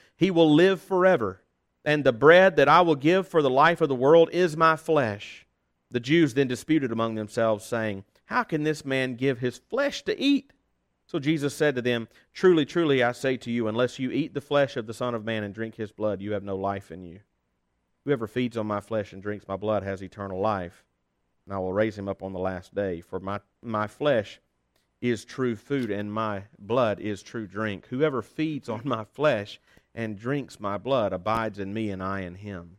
he 0.21 0.31
will 0.31 0.53
live 0.53 0.79
forever. 0.79 1.41
And 1.83 2.03
the 2.03 2.13
bread 2.13 2.55
that 2.55 2.69
I 2.69 2.81
will 2.81 2.95
give 2.95 3.27
for 3.27 3.41
the 3.41 3.49
life 3.49 3.81
of 3.81 3.89
the 3.89 3.95
world 3.95 4.29
is 4.31 4.55
my 4.55 4.75
flesh. 4.75 5.47
The 5.89 5.99
Jews 5.99 6.35
then 6.35 6.47
disputed 6.47 6.91
among 6.91 7.15
themselves, 7.15 7.65
saying, 7.65 8.05
how 8.31 8.43
can 8.43 8.63
this 8.63 8.85
man 8.85 9.15
give 9.15 9.39
his 9.39 9.57
flesh 9.57 10.03
to 10.03 10.17
eat? 10.17 10.53
So 11.05 11.19
Jesus 11.19 11.53
said 11.53 11.75
to 11.75 11.81
them, 11.81 12.07
Truly, 12.33 12.65
truly, 12.65 13.03
I 13.03 13.11
say 13.11 13.35
to 13.35 13.51
you, 13.51 13.67
unless 13.67 13.99
you 13.99 14.09
eat 14.09 14.33
the 14.33 14.39
flesh 14.39 14.77
of 14.77 14.87
the 14.87 14.93
Son 14.93 15.13
of 15.13 15.25
Man 15.25 15.43
and 15.43 15.53
drink 15.53 15.75
his 15.75 15.91
blood, 15.91 16.21
you 16.21 16.31
have 16.31 16.43
no 16.43 16.55
life 16.55 16.91
in 16.91 17.03
you. 17.03 17.19
Whoever 18.05 18.27
feeds 18.27 18.55
on 18.55 18.67
my 18.67 18.79
flesh 18.79 19.11
and 19.11 19.21
drinks 19.21 19.49
my 19.49 19.57
blood 19.57 19.83
has 19.83 20.01
eternal 20.01 20.39
life, 20.39 20.85
and 21.45 21.53
I 21.53 21.59
will 21.59 21.73
raise 21.73 21.97
him 21.97 22.07
up 22.07 22.23
on 22.23 22.31
the 22.31 22.39
last 22.39 22.73
day. 22.73 23.01
For 23.01 23.19
my, 23.19 23.41
my 23.61 23.87
flesh 23.87 24.39
is 25.01 25.25
true 25.25 25.57
food, 25.57 25.91
and 25.91 26.13
my 26.13 26.43
blood 26.57 27.01
is 27.01 27.21
true 27.21 27.47
drink. 27.47 27.87
Whoever 27.87 28.21
feeds 28.21 28.69
on 28.69 28.83
my 28.85 29.03
flesh 29.03 29.59
and 29.93 30.17
drinks 30.17 30.59
my 30.59 30.77
blood 30.77 31.13
abides 31.13 31.59
in 31.59 31.73
me, 31.73 31.89
and 31.89 32.01
I 32.01 32.21
in 32.21 32.35
him. 32.35 32.77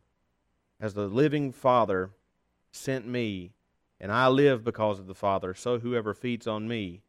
As 0.79 0.93
the 0.93 1.07
living 1.07 1.51
Father 1.51 2.11
sent 2.71 3.07
me, 3.07 3.53
and 3.99 4.11
I 4.11 4.27
live 4.27 4.63
because 4.63 4.99
of 4.99 5.07
the 5.07 5.15
Father, 5.15 5.53
so 5.53 5.79
whoever 5.79 6.13
feeds 6.13 6.47
on 6.47 6.67
me, 6.67 7.01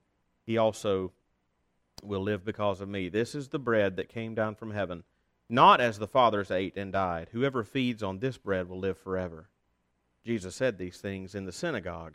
he 0.44 0.58
also 0.58 1.12
will 2.02 2.20
live 2.20 2.44
because 2.44 2.80
of 2.80 2.88
me. 2.88 3.08
This 3.08 3.34
is 3.34 3.48
the 3.48 3.58
bread 3.58 3.96
that 3.96 4.08
came 4.08 4.34
down 4.34 4.54
from 4.54 4.72
heaven, 4.72 5.04
not 5.48 5.80
as 5.80 5.98
the 5.98 6.06
fathers 6.06 6.50
ate 6.50 6.76
and 6.76 6.92
died. 6.92 7.28
Whoever 7.32 7.64
feeds 7.64 8.02
on 8.02 8.18
this 8.18 8.36
bread 8.36 8.68
will 8.68 8.78
live 8.78 8.98
forever. 8.98 9.48
Jesus 10.24 10.54
said 10.54 10.78
these 10.78 10.98
things 10.98 11.34
in 11.34 11.44
the 11.44 11.52
synagogue 11.52 12.14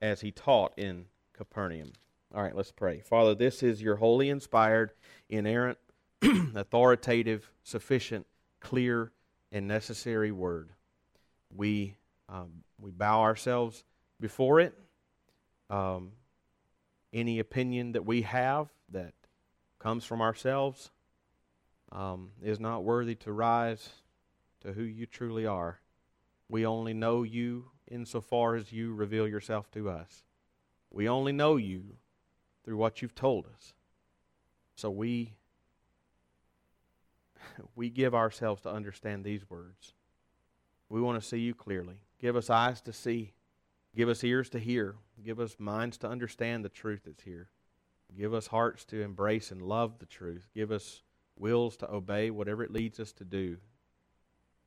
as 0.00 0.20
he 0.20 0.30
taught 0.30 0.72
in 0.76 1.06
Capernaum. 1.32 1.92
All 2.34 2.42
right, 2.42 2.54
let's 2.54 2.72
pray. 2.72 3.00
Father, 3.00 3.34
this 3.34 3.62
is 3.62 3.82
your 3.82 3.96
holy, 3.96 4.28
inspired, 4.28 4.92
inerrant, 5.28 5.78
authoritative, 6.54 7.50
sufficient, 7.62 8.26
clear, 8.60 9.12
and 9.52 9.66
necessary 9.66 10.30
word. 10.30 10.70
We, 11.54 11.96
um, 12.28 12.62
we 12.78 12.90
bow 12.90 13.22
ourselves 13.22 13.84
before 14.20 14.60
it. 14.60 14.74
Um, 15.68 16.12
any 17.12 17.38
opinion 17.38 17.92
that 17.92 18.04
we 18.04 18.22
have 18.22 18.68
that 18.90 19.14
comes 19.78 20.04
from 20.04 20.20
ourselves 20.20 20.90
um, 21.92 22.30
is 22.42 22.60
not 22.60 22.84
worthy 22.84 23.14
to 23.16 23.32
rise 23.32 23.88
to 24.60 24.72
who 24.72 24.82
you 24.82 25.06
truly 25.06 25.46
are. 25.46 25.80
We 26.48 26.66
only 26.66 26.94
know 26.94 27.22
you 27.22 27.70
insofar 27.90 28.54
as 28.54 28.72
you 28.72 28.94
reveal 28.94 29.26
yourself 29.26 29.70
to 29.72 29.88
us. 29.88 30.24
We 30.90 31.08
only 31.08 31.32
know 31.32 31.56
you 31.56 31.96
through 32.64 32.76
what 32.76 33.00
you've 33.00 33.14
told 33.14 33.46
us. 33.46 33.74
So 34.76 34.90
we 34.90 35.34
we 37.74 37.90
give 37.90 38.14
ourselves 38.14 38.62
to 38.62 38.70
understand 38.70 39.24
these 39.24 39.48
words. 39.48 39.94
We 40.88 41.00
want 41.00 41.20
to 41.20 41.26
see 41.26 41.38
you 41.38 41.54
clearly. 41.54 41.96
Give 42.20 42.36
us 42.36 42.50
eyes 42.50 42.80
to 42.82 42.92
see 42.92 43.32
Give 43.94 44.08
us 44.08 44.22
ears 44.22 44.48
to 44.50 44.58
hear. 44.58 44.96
Give 45.24 45.40
us 45.40 45.56
minds 45.58 45.98
to 45.98 46.08
understand 46.08 46.64
the 46.64 46.68
truth 46.68 47.02
that's 47.04 47.24
here. 47.24 47.50
Give 48.16 48.34
us 48.34 48.48
hearts 48.48 48.84
to 48.86 49.02
embrace 49.02 49.50
and 49.50 49.62
love 49.62 49.98
the 49.98 50.06
truth. 50.06 50.48
Give 50.54 50.70
us 50.70 51.02
wills 51.36 51.76
to 51.78 51.90
obey 51.90 52.30
whatever 52.30 52.62
it 52.62 52.72
leads 52.72 53.00
us 53.00 53.12
to 53.14 53.24
do. 53.24 53.58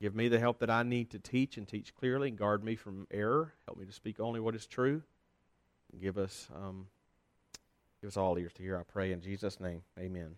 Give 0.02 0.16
me 0.16 0.28
the 0.28 0.40
help 0.40 0.60
that 0.60 0.70
I 0.70 0.84
need 0.84 1.12
to 1.12 1.20
teach 1.20 1.58
and 1.58 1.68
teach 1.68 1.96
clearly 1.96 2.30
and 2.30 2.38
guard 2.38 2.64
me 2.64 2.76
from 2.76 3.08
error. 3.12 3.54
Help 3.66 3.78
me 3.80 3.86
to 3.86 3.94
speak 3.94 4.20
only 4.20 4.40
what 4.40 4.56
is 4.56 4.66
true. 4.66 5.04
Give 6.02 6.18
us, 6.18 6.50
um, 6.54 6.88
give 8.02 8.10
us 8.10 8.18
all 8.18 8.38
ears 8.38 8.54
to 8.54 8.64
hear, 8.64 8.78
I 8.78 8.84
pray, 8.84 9.12
in 9.12 9.22
Jesus' 9.22 9.60
name. 9.60 9.84
Amen. 9.98 10.36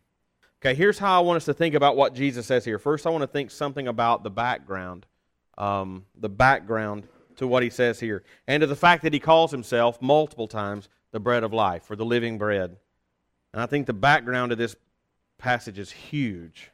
Okay, 0.62 0.74
here's 0.74 0.98
how 0.98 1.18
I 1.18 1.24
want 1.24 1.38
us 1.38 1.46
to 1.46 1.54
think 1.54 1.76
about 1.76 1.96
what 1.96 2.16
Jesus 2.16 2.46
says 2.46 2.66
here. 2.66 2.80
First, 2.80 3.06
I 3.06 3.10
want 3.10 3.22
to 3.22 3.28
think 3.28 3.52
something 3.52 3.88
about 3.88 4.24
the 4.24 4.32
background. 4.32 5.06
Um, 5.58 6.06
the 6.18 6.30
background 6.30 7.08
to 7.38 7.48
what 7.48 7.64
he 7.64 7.70
says 7.70 8.00
here 8.00 8.24
and 8.48 8.62
to 8.62 8.68
the 8.68 8.76
fact 8.76 9.04
that 9.04 9.14
he 9.14 9.20
calls 9.20 9.52
himself 9.52 10.02
multiple 10.02 10.48
times 10.48 10.90
the 11.12 11.20
bread 11.20 11.44
of 11.44 11.54
life 11.54 11.90
or 11.90 11.96
the 11.96 12.06
living 12.06 12.38
bread. 12.38 12.78
And 13.54 13.62
I 13.62 13.66
think 13.66 13.88
the 13.88 13.94
background 13.94 14.52
of 14.52 14.58
this 14.58 14.76
passage 15.38 15.80
is 15.80 15.92
huge. 15.92 16.72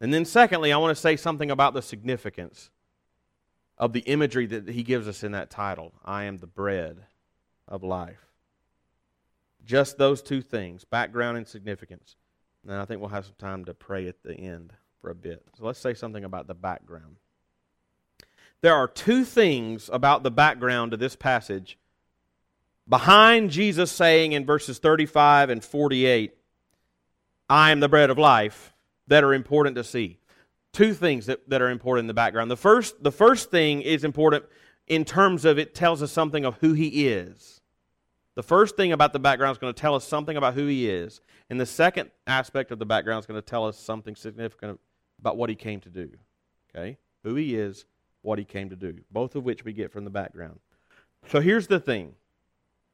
And 0.00 0.12
then, 0.12 0.24
secondly, 0.24 0.72
I 0.72 0.76
want 0.76 0.94
to 0.94 1.00
say 1.00 1.16
something 1.16 1.50
about 1.50 1.74
the 1.74 1.82
significance 1.82 2.70
of 3.78 3.92
the 3.92 4.00
imagery 4.00 4.46
that 4.46 4.68
he 4.68 4.82
gives 4.82 5.08
us 5.08 5.22
in 5.22 5.32
that 5.32 5.50
title 5.50 5.92
I 6.04 6.24
am 6.24 6.38
the 6.38 6.46
bread 6.46 6.98
of 7.68 7.82
life. 7.82 8.26
Just 9.64 9.96
those 9.96 10.20
two 10.20 10.42
things, 10.42 10.84
background 10.84 11.36
and 11.36 11.46
significance. 11.46 12.16
And 12.66 12.76
I 12.76 12.84
think 12.84 13.00
we'll 13.00 13.10
have 13.10 13.26
some 13.26 13.34
time 13.38 13.64
to 13.64 13.74
pray 13.74 14.06
at 14.08 14.22
the 14.22 14.34
end 14.34 14.72
for 15.00 15.10
a 15.10 15.14
bit. 15.14 15.44
So 15.58 15.64
let's 15.64 15.80
say 15.80 15.94
something 15.94 16.24
about 16.24 16.46
the 16.46 16.54
background. 16.54 17.16
There 18.60 18.74
are 18.74 18.86
two 18.86 19.24
things 19.24 19.90
about 19.92 20.22
the 20.22 20.30
background 20.30 20.92
of 20.94 21.00
this 21.00 21.16
passage 21.16 21.76
behind 22.88 23.50
Jesus 23.50 23.90
saying 23.90 24.32
in 24.32 24.46
verses 24.46 24.78
35 24.78 25.50
and 25.50 25.64
48, 25.64 26.34
I 27.48 27.70
am 27.70 27.80
the 27.80 27.88
bread 27.88 28.10
of 28.10 28.18
life, 28.18 28.72
that 29.08 29.24
are 29.24 29.34
important 29.34 29.76
to 29.76 29.84
see. 29.84 30.18
Two 30.72 30.94
things 30.94 31.26
that, 31.26 31.48
that 31.50 31.60
are 31.60 31.70
important 31.70 32.04
in 32.04 32.06
the 32.06 32.14
background. 32.14 32.50
The 32.50 32.56
first, 32.56 33.02
the 33.02 33.12
first 33.12 33.50
thing 33.50 33.82
is 33.82 34.04
important 34.04 34.44
in 34.86 35.04
terms 35.04 35.44
of 35.44 35.58
it 35.58 35.74
tells 35.74 36.02
us 36.02 36.12
something 36.12 36.44
of 36.44 36.56
who 36.56 36.72
he 36.72 37.08
is. 37.08 37.60
The 38.34 38.42
first 38.42 38.76
thing 38.76 38.92
about 38.92 39.12
the 39.12 39.18
background 39.18 39.52
is 39.52 39.58
going 39.58 39.74
to 39.74 39.80
tell 39.80 39.94
us 39.94 40.06
something 40.06 40.36
about 40.36 40.54
who 40.54 40.66
he 40.66 40.88
is. 40.88 41.20
And 41.52 41.60
the 41.60 41.66
second 41.66 42.10
aspect 42.26 42.72
of 42.72 42.80
the 42.80 42.86
background 42.86 43.20
is 43.20 43.26
going 43.26 43.40
to 43.40 43.46
tell 43.46 43.68
us 43.68 43.78
something 43.78 44.16
significant 44.16 44.80
about 45.20 45.36
what 45.36 45.50
he 45.50 45.54
came 45.54 45.78
to 45.82 45.88
do. 45.88 46.10
Okay? 46.74 46.96
who 47.22 47.34
he 47.34 47.54
is, 47.54 47.84
what 48.22 48.38
he 48.38 48.44
came 48.44 48.70
to 48.70 48.76
do, 48.76 48.98
both 49.10 49.34
of 49.34 49.44
which 49.44 49.64
we 49.64 49.72
get 49.72 49.92
from 49.92 50.04
the 50.04 50.10
background. 50.10 50.58
So 51.28 51.40
here's 51.40 51.66
the 51.66 51.80
thing. 51.80 52.14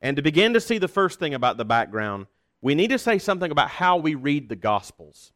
And 0.01 0.17
to 0.17 0.23
begin 0.23 0.53
to 0.55 0.61
see 0.61 0.79
the 0.79 0.89
first 0.89 1.19
thing 1.19 1.35
about 1.35 1.57
the 1.57 1.65
background, 1.65 2.27
we 2.61 2.75
need 2.75 2.89
to 2.89 2.99
say 2.99 3.19
something 3.19 3.51
about 3.51 3.69
how 3.69 3.97
we 3.97 4.15
read 4.15 4.49
the 4.49 4.57
Gospels. 4.57 5.33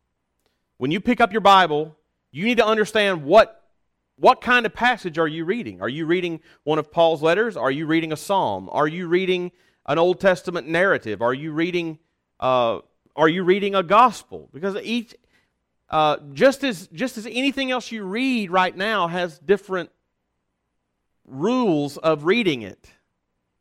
When 0.77 0.91
you 0.91 1.01
pick 1.01 1.21
up 1.21 1.33
your 1.33 1.41
Bible, 1.41 1.97
you 2.31 2.45
need 2.45 2.59
to 2.59 2.67
understand 2.67 3.25
what 3.25 3.59
what 4.17 4.41
kind 4.41 4.67
of 4.67 4.75
passage 4.75 5.19
are 5.19 5.27
you 5.27 5.45
reading? 5.45 5.81
Are 5.81 5.89
you 5.89 6.07
reading 6.07 6.41
one 6.65 6.79
of 6.79 6.93
Paul's 6.93 7.23
letters? 7.23 7.57
Are 7.57 7.71
you 7.71 7.87
reading 7.87 8.13
a 8.13 8.17
psalm? 8.17 8.69
Are 8.71 8.87
you 8.87 9.09
reading 9.09 9.51
an 9.87 9.99
Old 9.99 10.21
Testament 10.21 10.69
narrative? 10.69 11.23
Are 11.23 11.35
you 11.35 11.51
reading 11.51 11.99
uh, 12.39 12.81
Are 13.15 13.29
you 13.29 13.43
reading 13.45 13.75
a 13.75 13.83
gospel? 13.83 14.49
Because 14.53 14.77
each 14.83 15.15
uh, 15.91 16.17
just 16.33 16.65
as 16.65 16.89
just 16.89 17.19
as 17.19 17.27
anything 17.27 17.71
else 17.71 17.93
you 17.93 18.05
read 18.05 18.51
right 18.51 18.75
now 18.75 19.09
has 19.09 19.39
different 19.39 19.91
rules 21.27 21.99
of 21.99 22.25
reading 22.25 22.63
it, 22.63 22.91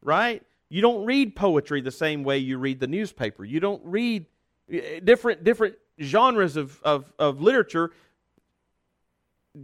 right? 0.01 0.41
You 0.69 0.81
don't 0.81 1.05
read 1.05 1.35
poetry 1.35 1.81
the 1.81 1.91
same 1.91 2.23
way 2.23 2.37
you 2.37 2.57
read 2.57 2.79
the 2.79 2.87
newspaper. 2.87 3.43
You 3.43 3.59
don't 3.59 3.81
read 3.83 4.25
eh, 4.71 5.01
different 5.03 5.43
different 5.43 5.75
genres 5.99 6.55
of, 6.55 6.81
of, 6.83 7.11
of 7.19 7.41
literature 7.41 7.91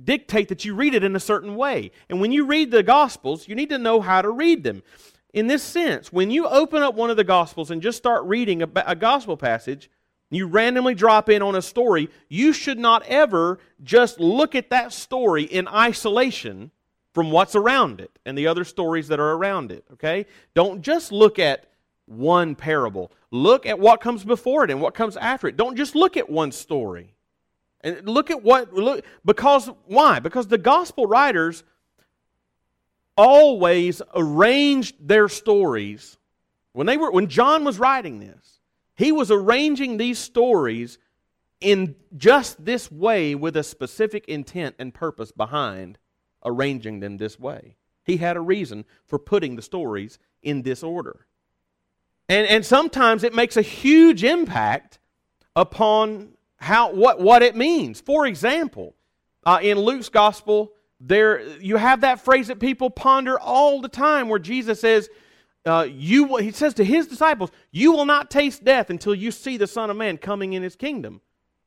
dictate 0.04 0.50
that 0.50 0.66
you 0.66 0.76
read 0.76 0.94
it 0.94 1.04
in 1.04 1.16
a 1.16 1.20
certain 1.20 1.56
way. 1.56 1.92
And 2.10 2.20
when 2.20 2.32
you 2.32 2.46
read 2.46 2.72
the 2.72 2.84
Gospels, 2.84 3.48
you 3.48 3.56
need 3.56 3.70
to 3.70 3.78
know 3.78 4.02
how 4.02 4.22
to 4.22 4.30
read 4.30 4.64
them. 4.64 4.84
In 5.34 5.48
this 5.48 5.64
sense, 5.64 6.12
when 6.12 6.32
you 6.32 6.48
open 6.48 6.82
up 6.82 6.96
one 6.96 7.10
of 7.10 7.18
the 7.18 7.24
Gospels 7.24 7.70
and 7.70 7.82
just 7.82 7.98
start 7.98 8.24
reading 8.24 8.64
a, 8.64 8.70
a 8.86 8.96
Gospel 8.96 9.38
passage, 9.38 9.90
you 10.30 10.48
randomly 10.48 10.94
drop 10.94 11.30
in 11.30 11.42
on 11.42 11.56
a 11.56 11.62
story, 11.62 12.10
you 12.28 12.54
should 12.54 12.80
not 12.80 13.04
ever 13.04 13.60
just 13.84 14.20
look 14.20 14.56
at 14.56 14.70
that 14.70 14.92
story 14.92 15.44
in 15.44 15.68
isolation 15.68 16.72
from 17.14 17.32
what's 17.32 17.56
around 17.56 18.00
it 18.00 18.12
and 18.26 18.38
the 18.38 18.48
other 18.48 18.64
stories 18.64 19.08
that 19.08 19.20
are 19.20 19.34
around 19.34 19.72
it, 19.72 19.86
okay? 19.94 20.26
Don't 20.54 20.82
just 20.82 21.12
look 21.12 21.40
at 21.40 21.66
one 22.06 22.56
parable. 22.56 23.12
Look 23.32 23.66
at 23.66 23.80
what 23.80 24.02
comes 24.02 24.24
before 24.24 24.64
it 24.64 24.72
and 24.72 24.82
what 24.82 24.94
comes 24.94 25.18
after 25.18 25.48
it. 25.48 25.58
Don't 25.58 25.76
just 25.76 25.96
look 25.96 26.18
at 26.18 26.30
one 26.30 26.52
story. 26.52 27.14
And 27.82 28.08
look 28.08 28.32
at 28.32 28.44
what 28.44 28.74
look 28.74 29.06
because 29.24 29.70
why? 29.86 30.20
Because 30.20 30.48
the 30.48 30.58
gospel 30.58 31.06
writers 31.06 31.64
always 33.18 34.02
arranged 34.16 34.96
their 35.06 35.28
stories 35.28 36.18
when 36.74 36.88
they 36.88 36.98
were 36.98 37.12
when 37.12 37.28
John 37.28 37.64
was 37.64 37.80
writing 37.80 38.20
this. 38.20 38.60
He 38.96 39.12
was 39.12 39.32
arranging 39.32 39.98
these 39.98 40.20
stories 40.20 40.98
in 41.60 41.96
just 42.16 42.64
this 42.64 42.92
way 42.92 43.36
with 43.36 43.58
a 43.58 43.64
specific 43.64 44.26
intent 44.28 44.76
and 44.80 44.94
purpose 44.94 45.32
behind 45.32 45.98
arranging 46.46 47.00
them 47.00 47.18
this 47.18 47.40
way. 47.40 47.76
He 48.04 48.18
had 48.18 48.38
a 48.38 48.42
reason 48.42 48.86
for 49.06 49.20
putting 49.20 49.56
the 49.56 49.62
stories 49.62 50.20
in 50.42 50.62
this 50.62 50.84
order. 50.84 51.26
And, 52.30 52.48
and 52.48 52.66
sometimes 52.66 53.24
it 53.24 53.36
makes 53.36 53.58
a 53.58 53.62
huge 53.62 54.24
impact 54.24 55.00
upon 55.56 56.34
how, 56.58 56.94
what, 56.94 57.20
what 57.20 57.42
it 57.42 57.56
means. 57.56 58.02
For 58.02 58.26
example, 58.26 58.96
uh, 59.46 59.60
in 59.62 59.80
Luke's 59.80 60.10
gospel, 60.10 60.72
there 61.00 61.42
you 61.60 61.78
have 61.78 62.02
that 62.02 62.22
phrase 62.22 62.48
that 62.48 62.60
people 62.60 62.90
ponder 62.90 63.40
all 63.40 63.82
the 63.82 63.90
time 63.90 64.30
where 64.30 64.40
Jesus 64.40 64.82
says, 64.82 65.10
uh, 65.66 65.88
you 65.90 66.38
he 66.38 66.52
says 66.52 66.74
to 66.76 66.84
his 66.84 67.08
disciples, 67.08 67.52
You 67.72 67.92
will 67.92 68.06
not 68.06 68.32
taste 68.32 68.64
death 68.64 68.90
until 68.90 69.14
you 69.14 69.32
see 69.32 69.58
the 69.58 69.68
Son 69.68 69.90
of 69.90 69.98
Man 69.98 70.18
coming 70.18 70.54
in 70.54 70.64
his 70.64 70.76
kingdom. 70.76 71.22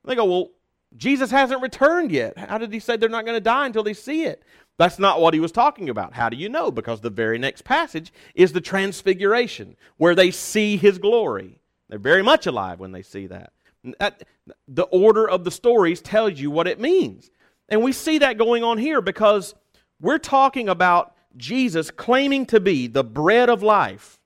They 0.04 0.14
go, 0.14 0.24
Well, 0.24 0.50
Jesus 0.96 1.30
hasn't 1.30 1.62
returned 1.62 2.10
yet. 2.10 2.36
How 2.36 2.58
did 2.58 2.72
he 2.72 2.80
say 2.80 2.96
they're 2.96 3.08
not 3.08 3.24
going 3.24 3.36
to 3.36 3.40
die 3.40 3.66
until 3.66 3.82
they 3.82 3.94
see 3.94 4.24
it? 4.24 4.42
That's 4.78 4.98
not 4.98 5.20
what 5.20 5.34
he 5.34 5.40
was 5.40 5.52
talking 5.52 5.90
about. 5.90 6.14
How 6.14 6.30
do 6.30 6.36
you 6.36 6.48
know? 6.48 6.70
Because 6.70 7.00
the 7.00 7.10
very 7.10 7.38
next 7.38 7.64
passage 7.64 8.12
is 8.34 8.52
the 8.52 8.62
transfiguration, 8.62 9.76
where 9.98 10.14
they 10.14 10.30
see 10.30 10.78
his 10.78 10.98
glory. 10.98 11.60
They're 11.88 11.98
very 11.98 12.22
much 12.22 12.46
alive 12.46 12.80
when 12.80 12.92
they 12.92 13.02
see 13.02 13.26
that. 13.26 13.52
that 13.98 14.22
the 14.66 14.84
order 14.84 15.28
of 15.28 15.44
the 15.44 15.50
stories 15.50 16.00
tells 16.00 16.40
you 16.40 16.50
what 16.50 16.66
it 16.66 16.80
means. 16.80 17.30
And 17.70 17.82
we 17.82 17.92
see 17.92 18.18
that 18.18 18.36
going 18.36 18.64
on 18.64 18.78
here 18.78 19.00
because 19.00 19.54
we're 20.00 20.18
talking 20.18 20.68
about 20.68 21.14
Jesus 21.36 21.90
claiming 21.90 22.46
to 22.46 22.58
be 22.58 22.88
the 22.88 23.04
bread 23.04 23.48
of 23.48 23.62
life. 23.62 24.18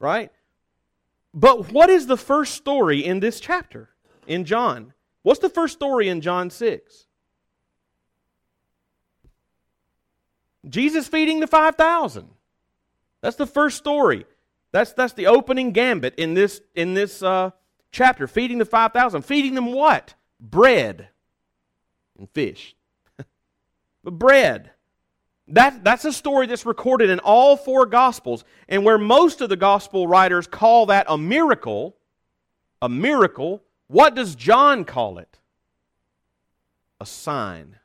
Right? 0.00 0.32
But 1.34 1.70
what 1.72 1.90
is 1.90 2.06
the 2.06 2.16
first 2.16 2.54
story 2.54 3.04
in 3.04 3.20
this 3.20 3.38
chapter 3.38 3.90
in 4.26 4.44
John? 4.44 4.94
What's 5.22 5.40
the 5.40 5.50
first 5.50 5.74
story 5.74 6.08
in 6.08 6.20
John 6.20 6.50
6? 6.50 7.06
Jesus 10.68 11.08
feeding 11.08 11.40
the 11.40 11.46
5,000. 11.46 12.28
That's 13.20 13.36
the 13.36 13.46
first 13.46 13.76
story. 13.76 14.26
That's, 14.72 14.92
that's 14.92 15.12
the 15.12 15.26
opening 15.26 15.72
gambit 15.72 16.14
in 16.16 16.34
this, 16.34 16.60
in 16.74 16.94
this 16.94 17.22
uh, 17.22 17.50
chapter. 17.90 18.26
Feeding 18.26 18.58
the 18.58 18.64
5,000. 18.64 19.22
Feeding 19.22 19.54
them 19.54 19.72
what? 19.72 20.14
Bread 20.40 21.08
and 22.22 22.30
fish. 22.30 22.74
but 24.04 24.12
bread. 24.12 24.70
That, 25.48 25.82
that's 25.84 26.04
a 26.04 26.12
story 26.12 26.46
that's 26.46 26.64
recorded 26.64 27.10
in 27.10 27.18
all 27.18 27.56
four 27.56 27.84
Gospels. 27.84 28.44
And 28.68 28.84
where 28.84 28.96
most 28.96 29.40
of 29.40 29.48
the 29.48 29.56
Gospel 29.56 30.06
writers 30.06 30.46
call 30.46 30.86
that 30.86 31.06
a 31.08 31.18
miracle, 31.18 31.96
a 32.80 32.88
miracle, 32.88 33.62
what 33.88 34.14
does 34.14 34.34
John 34.34 34.84
call 34.84 35.18
it? 35.18 35.38
A 37.00 37.06
sign. 37.06 37.76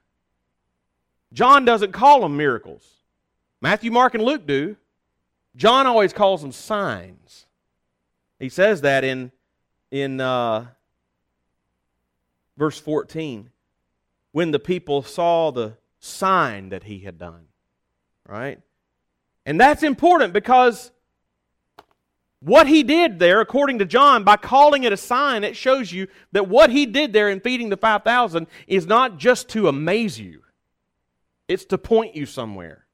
John 1.33 1.65
doesn't 1.65 1.91
call 1.91 2.21
them 2.21 2.37
miracles. 2.37 2.87
Matthew, 3.59 3.91
Mark, 3.91 4.13
and 4.13 4.23
Luke 4.23 4.45
do. 4.45 4.77
John 5.55 5.87
always 5.87 6.13
calls 6.13 6.43
them 6.43 6.51
signs. 6.51 7.47
He 8.39 8.49
says 8.49 8.81
that 8.81 9.03
in, 9.03 9.31
in 9.89 10.21
uh, 10.21 10.67
verse 12.55 12.79
14 12.79 13.49
when 14.37 14.51
the 14.51 14.59
people 14.59 15.01
saw 15.01 15.49
the 15.49 15.75
sign 15.97 16.69
that 16.69 16.83
he 16.83 16.99
had 16.99 17.17
done. 17.17 17.47
Right? 18.23 18.59
And 19.47 19.59
that's 19.59 19.81
important 19.81 20.31
because 20.31 20.91
what 22.39 22.67
he 22.67 22.83
did 22.83 23.17
there, 23.17 23.41
according 23.41 23.79
to 23.79 23.85
John, 23.85 24.23
by 24.23 24.37
calling 24.37 24.83
it 24.83 24.93
a 24.93 24.97
sign, 24.97 25.43
it 25.43 25.55
shows 25.55 25.91
you 25.91 26.07
that 26.33 26.47
what 26.47 26.69
he 26.69 26.85
did 26.85 27.13
there 27.13 27.31
in 27.31 27.39
feeding 27.39 27.69
the 27.69 27.77
5,000 27.77 28.45
is 28.67 28.85
not 28.85 29.17
just 29.17 29.49
to 29.49 29.69
amaze 29.69 30.19
you. 30.19 30.43
It's 31.47 31.65
to 31.65 31.79
point 31.79 32.15
you 32.15 32.27
somewhere. 32.27 32.85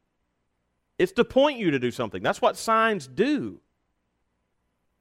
It's 0.98 1.12
to 1.12 1.26
point 1.26 1.60
you 1.60 1.72
to 1.72 1.80
do 1.80 1.92
something. 1.92 2.24
That's 2.24 2.42
what 2.42 2.56
signs 2.56 3.06
do. 3.06 3.60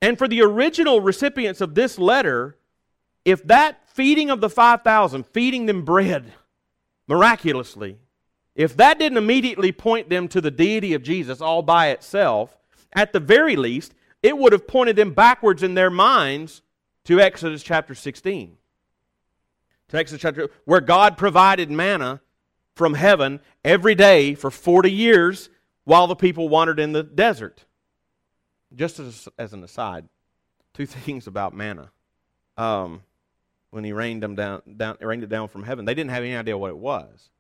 And 0.00 0.18
for 0.18 0.26
the 0.26 0.42
original 0.42 1.00
recipients 1.02 1.60
of 1.60 1.76
this 1.76 2.00
letter, 2.00 2.58
if 3.24 3.46
that 3.46 3.81
feeding 3.94 4.30
of 4.30 4.40
the 4.40 4.50
5,000, 4.50 5.26
feeding 5.26 5.66
them 5.66 5.84
bread 5.84 6.32
miraculously, 7.06 7.98
if 8.54 8.76
that 8.76 8.98
didn't 8.98 9.18
immediately 9.18 9.72
point 9.72 10.08
them 10.08 10.28
to 10.28 10.40
the 10.40 10.50
deity 10.50 10.94
of 10.94 11.02
Jesus 11.02 11.40
all 11.40 11.62
by 11.62 11.88
itself, 11.88 12.56
at 12.92 13.12
the 13.12 13.20
very 13.20 13.56
least, 13.56 13.94
it 14.22 14.36
would 14.36 14.52
have 14.52 14.66
pointed 14.66 14.96
them 14.96 15.12
backwards 15.12 15.62
in 15.62 15.74
their 15.74 15.90
minds 15.90 16.62
to 17.04 17.20
Exodus 17.20 17.62
chapter 17.62 17.94
16. 17.94 18.56
To 19.88 19.96
Exodus 19.96 20.22
chapter, 20.22 20.50
where 20.64 20.80
God 20.80 21.16
provided 21.16 21.70
manna 21.70 22.20
from 22.74 22.94
heaven 22.94 23.40
every 23.64 23.94
day 23.94 24.34
for 24.34 24.50
40 24.50 24.90
years 24.90 25.50
while 25.84 26.06
the 26.06 26.16
people 26.16 26.48
wandered 26.48 26.78
in 26.78 26.92
the 26.92 27.02
desert. 27.02 27.64
Just 28.74 28.98
as, 28.98 29.28
as 29.38 29.52
an 29.52 29.62
aside, 29.64 30.08
two 30.72 30.86
things 30.86 31.26
about 31.26 31.54
manna. 31.54 31.90
Um, 32.56 33.02
when 33.72 33.84
he 33.84 33.92
rained 33.92 34.22
them 34.22 34.34
down, 34.34 34.62
down, 34.76 34.98
rained 35.00 35.24
it 35.24 35.30
down 35.30 35.48
from 35.48 35.64
heaven, 35.64 35.86
they 35.86 35.94
didn't 35.94 36.10
have 36.10 36.22
any 36.22 36.36
idea 36.36 36.56
what 36.56 36.70
it 36.70 36.76
was, 36.76 37.30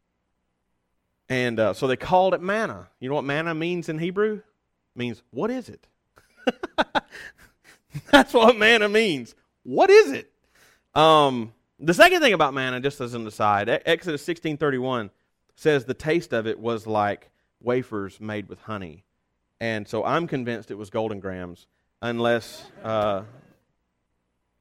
and 1.28 1.60
uh, 1.60 1.74
so 1.74 1.86
they 1.86 1.96
called 1.96 2.34
it 2.34 2.40
manna. 2.40 2.88
You 2.98 3.08
know 3.08 3.14
what 3.14 3.24
manna 3.24 3.54
means 3.54 3.88
in 3.88 3.98
Hebrew? 3.98 4.36
It 4.36 4.98
means 4.98 5.22
what 5.30 5.50
is 5.50 5.68
it? 5.68 5.86
That's 8.10 8.32
what 8.32 8.56
manna 8.56 8.88
means. 8.88 9.34
What 9.62 9.90
is 9.90 10.10
it? 10.10 10.32
Um, 10.94 11.52
the 11.78 11.94
second 11.94 12.22
thing 12.22 12.32
about 12.32 12.54
manna, 12.54 12.80
just 12.80 13.00
as 13.00 13.14
an 13.14 13.26
aside, 13.26 13.68
Exodus 13.68 14.22
sixteen 14.22 14.56
thirty 14.56 14.78
one 14.78 15.10
says 15.54 15.84
the 15.84 15.94
taste 15.94 16.32
of 16.32 16.46
it 16.46 16.58
was 16.58 16.86
like 16.86 17.30
wafers 17.60 18.20
made 18.20 18.48
with 18.48 18.60
honey. 18.62 19.04
And 19.60 19.86
so 19.86 20.02
I'm 20.02 20.26
convinced 20.26 20.70
it 20.70 20.78
was 20.78 20.90
Golden 20.90 21.20
Grahams, 21.20 21.66
unless 22.00 22.64
uh, 22.82 23.22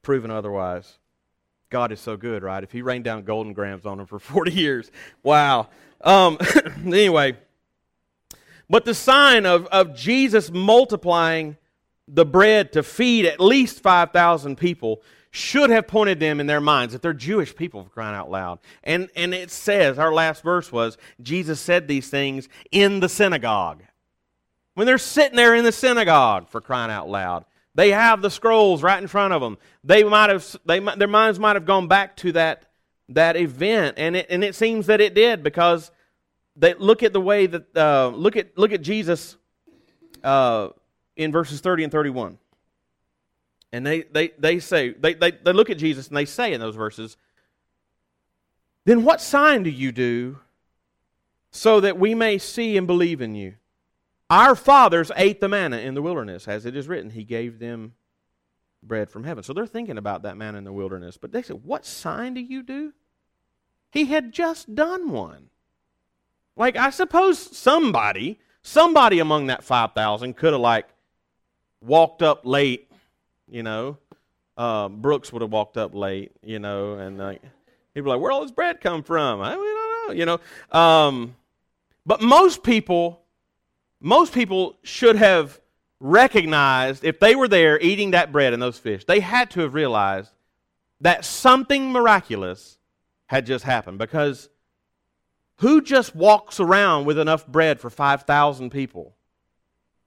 proven 0.03 0.29
otherwise. 0.29 0.99
God 1.71 1.91
is 1.91 1.99
so 1.99 2.15
good, 2.15 2.43
right? 2.43 2.63
If 2.63 2.71
He 2.71 2.83
rained 2.83 3.05
down 3.05 3.23
Golden 3.23 3.53
Grahams 3.53 3.87
on 3.87 3.97
them 3.97 4.05
for 4.05 4.19
40 4.19 4.51
years, 4.51 4.91
wow. 5.23 5.69
Um, 6.01 6.37
anyway, 6.85 7.37
but 8.69 8.85
the 8.85 8.93
sign 8.93 9.47
of, 9.47 9.65
of 9.67 9.95
Jesus 9.95 10.51
multiplying 10.51 11.57
the 12.07 12.25
bread 12.25 12.73
to 12.73 12.83
feed 12.83 13.25
at 13.25 13.39
least 13.39 13.81
5,000 13.81 14.57
people 14.57 15.01
should 15.31 15.69
have 15.69 15.87
pointed 15.87 16.19
them 16.19 16.41
in 16.41 16.47
their 16.47 16.59
minds 16.59 16.91
that 16.91 17.01
they're 17.01 17.13
Jewish 17.13 17.55
people 17.55 17.83
for 17.83 17.89
crying 17.89 18.15
out 18.15 18.29
loud. 18.29 18.59
And, 18.83 19.09
and 19.15 19.33
it 19.33 19.49
says, 19.49 19.97
our 19.97 20.13
last 20.13 20.43
verse 20.43 20.71
was, 20.71 20.97
Jesus 21.21 21.59
said 21.61 21.87
these 21.87 22.09
things 22.09 22.49
in 22.69 22.99
the 22.99 23.07
synagogue. 23.07 23.81
When 24.73 24.87
they're 24.87 24.97
sitting 24.97 25.37
there 25.37 25.55
in 25.55 25.63
the 25.63 25.71
synagogue 25.71 26.49
for 26.49 26.59
crying 26.59 26.91
out 26.91 27.09
loud, 27.09 27.45
they 27.75 27.91
have 27.91 28.21
the 28.21 28.29
scrolls 28.29 28.83
right 28.83 29.01
in 29.01 29.07
front 29.07 29.33
of 29.33 29.41
them. 29.41 29.57
They 29.83 30.03
might 30.03 30.29
have, 30.29 30.55
they, 30.65 30.79
their 30.79 31.07
minds 31.07 31.39
might 31.39 31.55
have 31.55 31.65
gone 31.65 31.87
back 31.87 32.17
to 32.17 32.31
that, 32.33 32.65
that 33.09 33.35
event, 33.37 33.95
and 33.97 34.15
it, 34.15 34.27
and 34.29 34.43
it 34.43 34.55
seems 34.55 34.87
that 34.87 35.01
it 35.01 35.13
did 35.13 35.43
because 35.43 35.91
they 36.55 36.73
look 36.73 37.03
at 37.03 37.13
the 37.13 37.21
way 37.21 37.45
that 37.45 37.77
uh, 37.77 38.09
look 38.09 38.35
at 38.35 38.57
look 38.57 38.71
at 38.71 38.81
Jesus 38.81 39.37
uh, 40.23 40.69
in 41.15 41.31
verses 41.31 41.61
thirty 41.61 41.83
and 41.83 41.91
thirty 41.91 42.09
one. 42.09 42.37
And 43.73 43.85
they, 43.85 44.01
they, 44.01 44.31
they 44.37 44.59
say, 44.59 44.89
they, 44.89 45.13
they, 45.13 45.31
they 45.31 45.53
look 45.53 45.69
at 45.69 45.77
Jesus 45.77 46.09
and 46.09 46.17
they 46.17 46.25
say 46.25 46.51
in 46.53 46.59
those 46.59 46.75
verses, 46.75 47.15
Then 48.83 49.03
what 49.03 49.21
sign 49.21 49.63
do 49.63 49.69
you 49.69 49.91
do 49.91 50.39
so 51.51 51.79
that 51.79 51.97
we 51.97 52.13
may 52.13 52.37
see 52.37 52.75
and 52.75 52.85
believe 52.85 53.21
in 53.21 53.33
you? 53.33 53.55
Our 54.31 54.55
fathers 54.55 55.11
ate 55.15 55.41
the 55.41 55.49
manna 55.49 55.77
in 55.77 55.93
the 55.93 56.01
wilderness, 56.01 56.47
as 56.47 56.65
it 56.65 56.75
is 56.75 56.87
written, 56.87 57.11
He 57.11 57.23
gave 57.23 57.59
them 57.59 57.93
bread 58.81 59.09
from 59.09 59.25
heaven. 59.25 59.43
So 59.43 59.53
they're 59.53 59.67
thinking 59.67 59.97
about 59.97 60.23
that 60.23 60.37
manna 60.37 60.57
in 60.57 60.63
the 60.63 60.73
wilderness. 60.73 61.17
But 61.17 61.31
they 61.31 61.43
said, 61.43 61.63
What 61.63 61.85
sign 61.85 62.33
do 62.33 62.41
you 62.41 62.63
do? 62.63 62.93
He 63.91 64.05
had 64.05 64.31
just 64.31 64.73
done 64.73 65.11
one. 65.11 65.49
Like, 66.55 66.77
I 66.77 66.89
suppose 66.89 67.37
somebody, 67.37 68.39
somebody 68.61 69.19
among 69.19 69.47
that 69.47 69.63
5,000 69.63 70.35
could 70.35 70.53
have, 70.53 70.61
like, 70.61 70.87
walked 71.81 72.21
up 72.21 72.45
late 72.45 72.91
you 73.51 73.61
know. 73.61 73.97
Uh, 74.57 74.89
Brooks 74.89 75.31
would 75.31 75.41
have 75.41 75.51
walked 75.51 75.77
up 75.77 75.93
late, 75.93 76.31
you 76.41 76.59
know, 76.59 76.95
and 76.95 77.17
like 77.17 77.41
he'd 77.93 78.01
be 78.01 78.09
like, 78.09 78.19
"Where 78.19 78.31
all 78.31 78.41
this 78.41 78.51
bread 78.51 78.81
come 78.81 79.03
from?" 79.03 79.41
I, 79.41 79.55
we 79.55 79.63
don't 79.63 80.07
know, 80.07 80.13
you 80.13 80.25
know. 80.25 80.77
Um, 80.77 81.35
but 82.05 82.21
most 82.21 82.63
people, 82.63 83.20
most 84.01 84.33
people 84.33 84.77
should 84.83 85.15
have 85.15 85.61
recognized 85.99 87.03
if 87.03 87.19
they 87.19 87.35
were 87.35 87.47
there 87.47 87.79
eating 87.79 88.11
that 88.11 88.31
bread 88.31 88.53
and 88.53 88.61
those 88.61 88.79
fish, 88.79 89.05
they 89.05 89.19
had 89.19 89.51
to 89.51 89.61
have 89.61 89.75
realized 89.75 90.31
that 90.99 91.23
something 91.23 91.91
miraculous 91.91 92.79
had 93.27 93.45
just 93.45 93.63
happened 93.63 93.99
because 93.99 94.49
who 95.57 95.79
just 95.79 96.15
walks 96.15 96.59
around 96.59 97.05
with 97.05 97.19
enough 97.19 97.45
bread 97.45 97.79
for 97.79 97.91
5,000 97.91 98.71
people? 98.71 99.15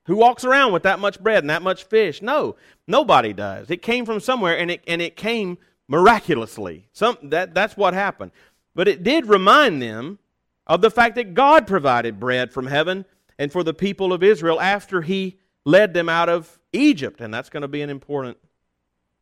Who 0.06 0.16
walks 0.16 0.44
around 0.44 0.72
with 0.72 0.82
that 0.82 0.98
much 0.98 1.20
bread 1.22 1.44
and 1.44 1.50
that 1.50 1.62
much 1.62 1.84
fish? 1.84 2.20
No, 2.20 2.56
nobody 2.86 3.32
does. 3.32 3.70
It 3.70 3.80
came 3.80 4.04
from 4.04 4.20
somewhere 4.20 4.58
and 4.58 4.72
it, 4.72 4.82
and 4.86 5.00
it 5.00 5.16
came 5.16 5.56
miraculously. 5.88 6.88
Some, 6.92 7.16
that, 7.22 7.54
that's 7.54 7.76
what 7.76 7.94
happened. 7.94 8.32
But 8.74 8.88
it 8.88 9.04
did 9.04 9.26
remind 9.26 9.80
them 9.80 10.18
of 10.66 10.80
the 10.80 10.90
fact 10.90 11.14
that 11.14 11.34
God 11.34 11.66
provided 11.66 12.18
bread 12.18 12.52
from 12.52 12.66
heaven 12.66 13.04
and 13.38 13.52
for 13.52 13.62
the 13.62 13.74
people 13.74 14.12
of 14.12 14.22
Israel 14.22 14.60
after 14.60 15.02
He 15.02 15.38
led 15.64 15.94
them 15.94 16.08
out 16.08 16.28
of 16.28 16.58
Egypt. 16.72 17.20
And 17.20 17.32
that's 17.32 17.48
going 17.48 17.62
to 17.62 17.68
be 17.68 17.82
an 17.82 17.90
important, 17.90 18.38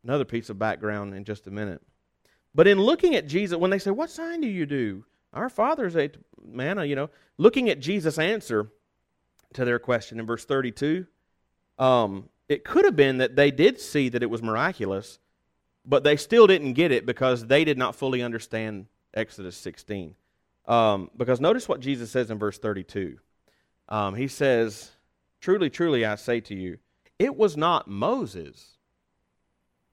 another 0.05 0.25
piece 0.25 0.51
of 0.51 0.59
background 0.59 1.15
in 1.15 1.25
just 1.25 1.47
a 1.47 1.51
minute. 1.51 1.83
But 2.55 2.67
in 2.67 2.79
looking 2.81 3.15
at 3.15 3.27
Jesus, 3.27 3.57
when 3.57 3.71
they 3.71 3.79
say, 3.79 3.91
What 3.91 4.11
sign 4.11 4.41
do 4.41 4.49
you 4.49 4.67
do? 4.67 5.05
Our 5.33 5.49
fathers 5.49 5.97
ate 5.97 6.17
manna, 6.45 6.85
you 6.85 6.95
know. 6.95 7.09
Looking 7.39 7.71
at 7.71 7.81
Jesus' 7.81 8.19
answer, 8.19 8.71
to 9.55 9.65
their 9.65 9.79
question 9.79 10.19
in 10.19 10.27
verse 10.27 10.45
32. 10.45 11.07
Um, 11.79 12.29
it 12.49 12.65
could 12.65 12.85
have 12.85 12.97
been 12.97 13.19
that 13.19 13.37
they 13.37 13.51
did 13.51 13.81
see 13.81 14.09
that 14.11 14.23
it 14.23 14.31
was 14.31 14.43
miraculous, 14.43 15.19
but 15.85 16.05
they 16.05 16.17
still 16.17 16.47
didn't 16.47 16.75
get 16.75 16.93
it 16.93 17.07
because 17.07 17.47
they 17.47 17.65
did 17.65 17.79
not 17.79 17.97
fully 17.97 18.23
understand 18.23 18.87
Exodus 19.15 19.57
16. 19.57 20.15
Um, 20.67 21.11
because 21.17 21.41
notice 21.41 21.69
what 21.69 21.81
Jesus 21.81 22.11
says 22.11 22.31
in 22.31 22.39
verse 22.39 22.59
32. 22.59 23.19
Um, 23.89 24.15
he 24.15 24.29
says, 24.29 24.93
Truly, 25.41 25.71
truly, 25.71 26.05
I 26.05 26.15
say 26.15 26.41
to 26.41 26.55
you, 26.55 26.79
it 27.19 27.37
was 27.37 27.57
not 27.57 27.89
Moses 27.89 28.77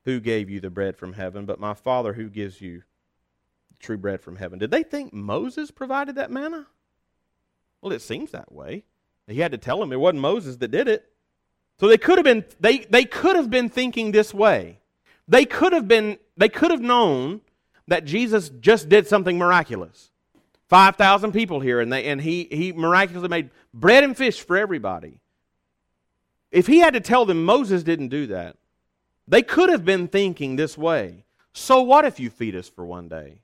who 0.05 0.19
gave 0.19 0.49
you 0.49 0.59
the 0.59 0.69
bread 0.69 0.95
from 0.95 1.13
heaven, 1.13 1.45
but 1.45 1.59
my 1.59 1.73
Father 1.73 2.13
who 2.13 2.29
gives 2.29 2.61
you 2.61 2.83
true 3.79 3.97
bread 3.97 4.21
from 4.21 4.35
heaven. 4.35 4.59
Did 4.59 4.71
they 4.71 4.83
think 4.83 5.13
Moses 5.13 5.71
provided 5.71 6.15
that 6.15 6.31
manna? 6.31 6.67
Well, 7.81 7.93
it 7.93 8.01
seems 8.01 8.31
that 8.31 8.51
way. 8.51 8.83
He 9.27 9.39
had 9.39 9.51
to 9.51 9.57
tell 9.57 9.79
them 9.79 9.93
it 9.93 9.99
wasn't 9.99 10.21
Moses 10.21 10.57
that 10.57 10.71
did 10.71 10.87
it. 10.87 11.09
So 11.79 11.87
they 11.87 11.97
could 11.97 12.17
have 12.17 12.25
been 12.25 12.43
they, 12.59 12.79
they 12.79 13.05
could 13.05 13.35
have 13.35 13.49
been 13.49 13.69
thinking 13.69 14.11
this 14.11 14.33
way. 14.33 14.79
They 15.27 15.45
could 15.45 15.71
have 15.71 15.87
been 15.87 16.17
they 16.35 16.49
could 16.49 16.71
have 16.71 16.81
known 16.81 17.41
that 17.87 18.05
Jesus 18.05 18.49
just 18.59 18.89
did 18.89 19.07
something 19.07 19.37
miraculous. 19.37 20.08
5,000 20.69 21.31
people 21.31 21.59
here 21.59 21.79
and 21.79 21.91
they 21.91 22.05
and 22.05 22.21
he 22.21 22.47
he 22.51 22.71
miraculously 22.71 23.27
made 23.27 23.49
bread 23.73 24.03
and 24.03 24.15
fish 24.15 24.39
for 24.39 24.55
everybody. 24.55 25.19
If 26.51 26.67
he 26.67 26.79
had 26.79 26.93
to 26.93 26.99
tell 26.99 27.25
them 27.25 27.43
Moses 27.43 27.83
didn't 27.83 28.09
do 28.09 28.27
that, 28.27 28.55
they 29.27 29.41
could 29.41 29.69
have 29.69 29.83
been 29.83 30.07
thinking 30.07 30.55
this 30.55 30.77
way. 30.77 31.25
So 31.53 31.81
what 31.81 32.05
if 32.05 32.19
you 32.19 32.29
feed 32.29 32.55
us 32.55 32.69
for 32.69 32.85
one 32.85 33.07
day? 33.07 33.41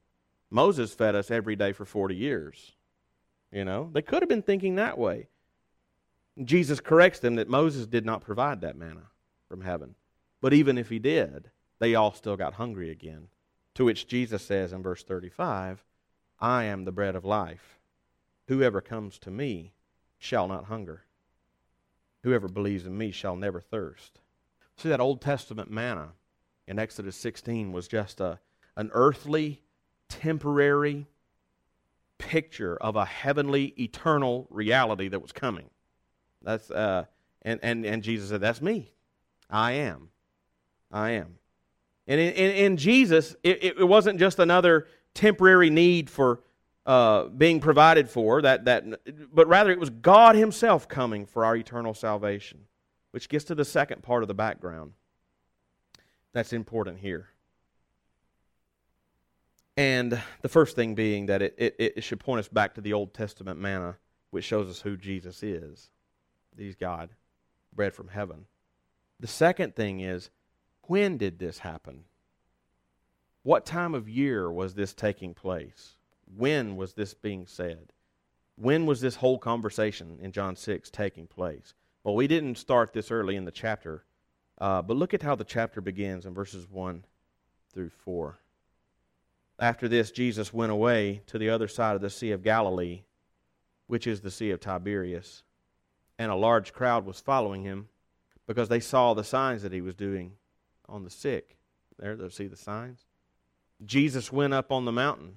Moses 0.50 0.94
fed 0.94 1.16
us 1.16 1.32
every 1.32 1.56
day 1.56 1.74
for 1.74 1.86
40 1.86 2.16
years. 2.16 2.74
You 3.52 3.66
know, 3.66 3.90
they 3.92 4.02
could 4.02 4.22
have 4.22 4.30
been 4.30 4.42
thinking 4.42 4.76
that 4.76 4.98
way. 4.98 5.28
Jesus 6.44 6.80
corrects 6.80 7.20
them 7.20 7.36
that 7.36 7.50
Moses 7.50 7.88
did 7.88 8.06
not 8.06 8.22
provide 8.22 8.62
that 8.62 8.78
manna 8.78 9.04
from 9.48 9.62
heaven. 9.62 9.96
But 10.42 10.54
even 10.54 10.78
if 10.78 10.90
he 10.90 11.00
did, 11.00 11.50
they 11.80 11.96
all 11.96 12.14
still 12.14 12.36
got 12.36 12.56
hungry 12.56 12.92
again. 12.92 13.30
To 13.76 13.86
which 13.86 14.08
Jesus 14.08 14.44
says 14.44 14.74
in 14.74 14.84
verse 14.84 15.04
35, 15.04 15.84
I 16.40 16.66
am 16.66 16.86
the 16.86 16.92
bread 16.92 17.16
of 17.16 17.26
life. 17.26 17.78
Whoever 18.48 18.82
comes 18.82 19.18
to 19.20 19.32
me 19.32 19.74
shall 20.18 20.48
not 20.48 20.66
hunger. 20.66 21.04
Whoever 22.24 22.48
believes 22.48 22.86
in 22.86 22.98
me 22.98 23.12
shall 23.12 23.36
never 23.36 23.62
thirst. 23.62 24.20
See, 24.78 24.90
that 24.90 25.00
Old 25.00 25.22
Testament 25.22 25.72
manna 25.72 26.10
in 26.68 26.80
Exodus 26.80 27.16
16 27.16 27.72
was 27.72 27.88
just 27.88 28.20
a, 28.20 28.40
an 28.76 28.90
earthly, 28.94 29.62
temporary 30.10 31.08
picture 32.18 32.78
of 32.78 32.96
a 32.96 33.06
heavenly, 33.06 33.74
eternal 33.80 34.48
reality 34.50 35.08
that 35.08 35.22
was 35.22 35.32
coming. 35.32 35.70
That's 36.42 36.70
uh, 36.70 37.06
and 37.42 37.60
and 37.64 37.86
and 37.86 38.04
Jesus 38.04 38.30
said, 38.30 38.42
"That's 38.42 38.62
me. 38.62 38.92
I 39.50 39.74
am. 39.74 40.10
I 40.92 41.12
am." 41.12 41.38
And 42.08 42.22
in, 42.22 42.34
in, 42.34 42.52
in 42.52 42.78
Jesus, 42.78 43.36
it, 43.44 43.64
it 43.64 43.88
wasn't 43.88 44.20
just 44.20 44.38
another 44.38 44.88
temporary 45.16 45.72
need 45.72 46.10
for 46.10 46.42
uh, 46.86 47.24
being 47.26 47.60
provided 47.60 48.08
for 48.08 48.44
that 48.44 48.66
that, 48.66 48.86
but 49.34 49.48
rather 49.48 49.72
it 49.72 49.80
was 49.80 49.90
God 49.90 50.36
Himself 50.36 50.88
coming 50.88 51.26
for 51.26 51.44
our 51.44 51.56
eternal 51.56 51.96
salvation, 51.96 52.60
which 53.10 53.28
gets 53.28 53.46
to 53.46 53.56
the 53.56 53.66
second 53.66 54.04
part 54.04 54.22
of 54.22 54.28
the 54.28 54.36
background. 54.36 54.94
That's 56.34 56.54
important 56.54 57.00
here. 57.00 57.30
And 59.78 60.22
the 60.42 60.50
first 60.50 60.76
thing 60.76 60.96
being 60.96 61.26
that 61.26 61.42
it, 61.42 61.56
it, 61.58 61.76
it 61.98 62.04
should 62.04 62.20
point 62.20 62.40
us 62.40 62.48
back 62.48 62.76
to 62.76 62.82
the 62.82 62.94
Old 62.94 63.14
Testament 63.14 63.60
manna, 63.60 63.98
which 64.30 64.46
shows 64.46 64.70
us 64.70 64.82
who 64.82 64.96
Jesus 64.96 65.44
is. 65.44 65.90
He's 66.58 66.76
God, 66.76 67.10
bread 67.74 67.94
from 67.94 68.10
heaven. 68.10 68.46
The 69.20 69.28
second 69.28 69.76
thing 69.76 70.02
is, 70.02 70.30
when 70.84 71.18
did 71.18 71.40
this 71.40 71.60
happen? 71.60 72.06
What 73.46 73.64
time 73.64 73.94
of 73.94 74.10
year 74.10 74.52
was 74.52 74.74
this 74.74 74.92
taking 74.92 75.36
place? 75.36 75.98
When 76.36 76.76
was 76.76 76.94
this 76.94 77.14
being 77.14 77.46
said? 77.46 77.94
When 78.56 78.88
was 78.88 79.02
this 79.02 79.18
whole 79.18 79.38
conversation 79.38 80.18
in 80.20 80.32
John 80.32 80.56
6 80.56 80.90
taking 80.90 81.28
place? 81.28 81.76
Well, 82.04 82.16
we 82.16 82.26
didn't 82.26 82.58
start 82.58 82.92
this 82.92 83.12
early 83.12 83.36
in 83.36 83.46
the 83.46 83.52
chapter, 83.52 84.04
uh, 84.58 84.82
but 84.82 84.98
look 84.98 85.14
at 85.14 85.22
how 85.22 85.36
the 85.36 85.44
chapter 85.44 85.80
begins 85.80 86.26
in 86.26 86.34
verses 86.34 86.68
1 86.68 87.06
through 87.72 87.92
4. 87.92 88.40
After 89.60 89.88
this, 89.88 90.10
Jesus 90.10 90.52
went 90.52 90.72
away 90.72 91.22
to 91.28 91.38
the 91.38 91.52
other 91.52 91.68
side 91.68 91.96
of 91.96 92.02
the 92.02 92.10
Sea 92.10 92.32
of 92.32 92.42
Galilee, 92.42 93.04
which 93.86 94.08
is 94.08 94.22
the 94.22 94.32
Sea 94.32 94.50
of 94.50 94.60
Tiberias 94.60 95.44
and 96.18 96.32
a 96.32 96.36
large 96.36 96.74
crowd 96.74 97.06
was 97.06 97.20
following 97.20 97.64
him 97.64 97.90
because 98.48 98.70
they 98.70 98.80
saw 98.80 99.14
the 99.14 99.24
signs 99.24 99.62
that 99.64 99.72
he 99.72 99.82
was 99.82 99.96
doing 99.96 100.34
on 100.88 101.04
the 101.04 101.10
sick. 101.10 101.58
There, 102.00 102.16
they 102.16 102.30
see 102.30 102.48
the 102.48 102.56
signs. 102.56 103.06
Jesus 103.84 104.32
went 104.32 104.54
up 104.54 104.72
on 104.72 104.86
the 104.86 104.92
mountain, 104.92 105.36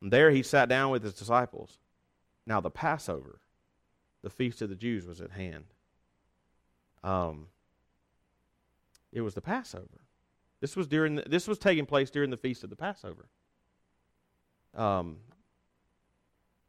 and 0.00 0.12
there 0.12 0.30
he 0.30 0.42
sat 0.42 0.68
down 0.68 0.90
with 0.90 1.02
his 1.02 1.14
disciples. 1.14 1.78
Now, 2.46 2.60
the 2.60 2.70
Passover, 2.70 3.40
the 4.22 4.30
feast 4.30 4.62
of 4.62 4.68
the 4.68 4.74
Jews, 4.74 5.06
was 5.06 5.20
at 5.20 5.30
hand. 5.30 5.64
Um, 7.04 7.46
it 9.12 9.20
was 9.20 9.34
the 9.34 9.40
Passover. 9.40 10.06
This 10.60 10.76
was 10.76 10.86
during 10.86 11.16
the, 11.16 11.22
this 11.22 11.46
was 11.46 11.58
taking 11.58 11.86
place 11.86 12.10
during 12.10 12.30
the 12.30 12.36
feast 12.36 12.64
of 12.64 12.70
the 12.70 12.76
Passover. 12.76 13.26
Um, 14.74 15.18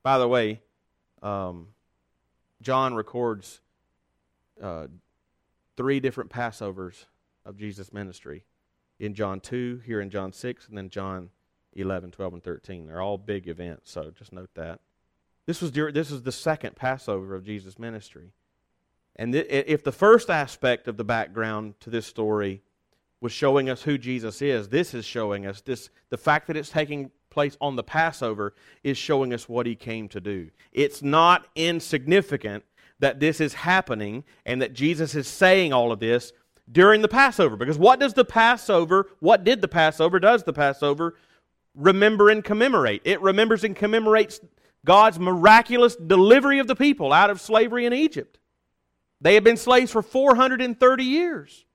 by 0.04 0.18
the 0.18 0.28
way, 0.28 0.62
um, 1.22 1.70
John 2.62 2.94
records 2.94 3.62
uh, 4.62 4.88
three 5.78 6.00
different 6.00 6.30
Passovers 6.30 7.06
of 7.46 7.58
Jesus' 7.58 7.94
ministry. 7.94 8.44
In 9.00 9.14
John 9.14 9.40
2, 9.40 9.82
here 9.86 10.02
in 10.02 10.10
John 10.10 10.32
6, 10.32 10.68
and 10.68 10.78
then 10.78 10.90
John 10.90 11.30
11, 11.74 12.12
12, 12.12 12.34
and 12.34 12.44
13. 12.44 12.88
They're 12.88 13.02
all 13.02 13.18
big 13.18 13.48
events, 13.48 13.92
so 13.92 14.12
just 14.18 14.34
note 14.34 14.50
that. 14.56 14.80
This 15.46 15.62
was 15.62 15.72
during, 15.72 15.94
this 15.94 16.12
is 16.12 16.24
the 16.24 16.32
second 16.32 16.76
Passover 16.76 17.36
of 17.36 17.44
Jesus' 17.44 17.78
ministry. 17.78 18.32
And 19.16 19.34
th- 19.34 19.48
if 19.50 19.84
the 19.84 19.92
first 19.92 20.30
aspect 20.30 20.88
of 20.88 20.98
the 20.98 21.04
background 21.04 21.80
to 21.82 21.90
this 21.90 22.06
story 22.06 22.62
was 23.20 23.32
showing 23.32 23.70
us 23.70 23.84
who 23.84 23.98
Jesus 23.98 24.42
is, 24.42 24.70
this 24.70 24.94
is 24.94 25.06
showing 25.06 25.46
us 25.46 25.62
this 25.62 25.90
the 26.10 26.18
fact 26.18 26.48
that 26.48 26.58
it's 26.58 26.70
taking 26.70 27.12
place 27.30 27.58
on 27.60 27.76
the 27.76 27.84
Passover 27.84 28.54
is 28.84 28.98
showing 28.98 29.34
us 29.34 29.50
what 29.50 29.66
he 29.66 29.76
came 29.76 30.08
to 30.10 30.22
do. 30.22 30.50
It's 30.72 31.02
not 31.02 31.48
insignificant 31.56 32.64
that 33.00 33.20
this 33.20 33.42
is 33.42 33.54
happening 33.54 34.24
and 34.46 34.62
that 34.62 34.74
Jesus 34.74 35.16
is 35.16 35.28
saying 35.28 35.74
all 35.74 35.92
of 35.92 36.00
this 36.00 36.32
during 36.72 37.02
the 37.02 37.08
Passover. 37.08 37.56
Because 37.56 37.78
what 37.78 38.00
does 38.00 38.14
the 38.14 38.26
Passover, 38.26 39.08
what 39.20 39.44
did 39.44 39.62
the 39.62 39.68
Passover, 39.68 40.20
does 40.20 40.44
the 40.44 40.54
Passover 40.54 41.16
remember 41.76 42.30
and 42.30 42.44
commemorate? 42.44 43.02
It 43.04 43.22
remembers 43.22 43.64
and 43.64 43.76
commemorates 43.76 44.40
God's 44.86 45.20
miraculous 45.20 45.96
delivery 45.96 46.60
of 46.60 46.68
the 46.68 46.76
people 46.76 47.14
out 47.14 47.30
of 47.30 47.40
slavery 47.40 47.86
in 47.86 47.94
Egypt. 47.94 48.38
They 49.22 49.36
had 49.36 49.44
been 49.44 49.58
slaves 49.58 49.92
for 49.92 50.02
430 50.02 51.04
years. 51.04 51.66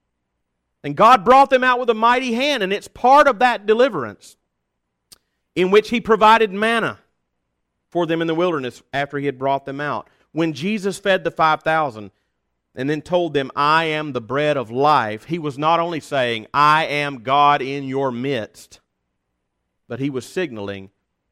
And 0.85 0.97
God 0.97 1.25
brought 1.25 1.51
them 1.51 1.65
out 1.65 1.81
with 1.81 1.91
a 1.91 1.95
mighty 1.95 2.35
hand, 2.35 2.63
and 2.63 2.73
it's 2.73 2.89
part 2.89 3.27
of 3.27 3.41
that 3.41 3.67
deliverance 3.67 4.37
in 5.57 5.71
which 5.71 5.91
He 5.91 6.01
provided 6.01 6.53
manna 6.53 7.01
for 7.91 8.07
them 8.07 8.21
in 8.21 8.29
the 8.29 8.35
wilderness 8.35 8.83
after 8.93 9.19
He 9.19 9.27
had 9.27 9.39
brought 9.39 9.65
them 9.65 9.81
out. 9.81 10.09
When 10.33 10.53
Jesus 10.53 10.99
fed 10.99 11.25
the 11.25 11.31
5,000 11.31 12.11
and 12.79 12.89
then 12.89 13.03
told 13.03 13.35
them, 13.35 13.51
I 13.57 13.87
am 13.87 14.13
the 14.13 14.21
bread 14.21 14.57
of 14.57 14.71
life, 14.71 15.25
He 15.25 15.39
was 15.39 15.59
not 15.59 15.81
only 15.81 15.99
saying, 15.99 16.47
I 16.55 16.87
am 16.87 17.25
God 17.25 17.61
in 17.61 17.85
your 17.85 18.13
midst, 18.13 18.79
but 19.89 19.99
He 19.99 20.09
was 20.09 20.25
signaling 20.25 20.91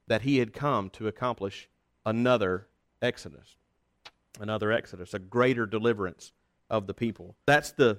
that 0.08 0.22
He 0.22 0.38
had 0.38 0.52
come 0.52 0.90
to 0.90 1.06
accomplish 1.06 1.68
another 2.04 2.66
Exodus. 3.00 3.54
Another 4.40 4.72
Exodus, 4.72 5.14
a 5.14 5.20
greater 5.20 5.66
deliverance 5.66 6.32
of 6.68 6.88
the 6.88 6.94
people. 6.94 7.36
That's 7.46 7.70
the, 7.70 7.98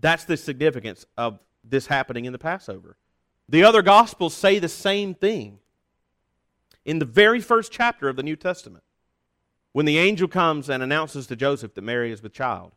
that's 0.00 0.24
the 0.24 0.38
significance 0.38 1.04
of 1.18 1.38
this 1.62 1.86
happening 1.86 2.24
in 2.24 2.32
the 2.32 2.38
Passover. 2.38 2.96
The 3.50 3.62
other 3.62 3.82
Gospels 3.82 4.34
say 4.34 4.58
the 4.58 4.70
same 4.70 5.14
thing. 5.14 5.58
In 6.86 6.98
the 6.98 7.04
very 7.04 7.42
first 7.42 7.70
chapter 7.70 8.08
of 8.08 8.16
the 8.16 8.22
New 8.22 8.36
Testament, 8.36 8.84
when 9.72 9.86
the 9.86 9.98
angel 9.98 10.28
comes 10.28 10.68
and 10.68 10.82
announces 10.82 11.26
to 11.26 11.36
Joseph 11.36 11.74
that 11.74 11.82
Mary 11.82 12.12
is 12.12 12.22
with 12.22 12.32
child, 12.32 12.72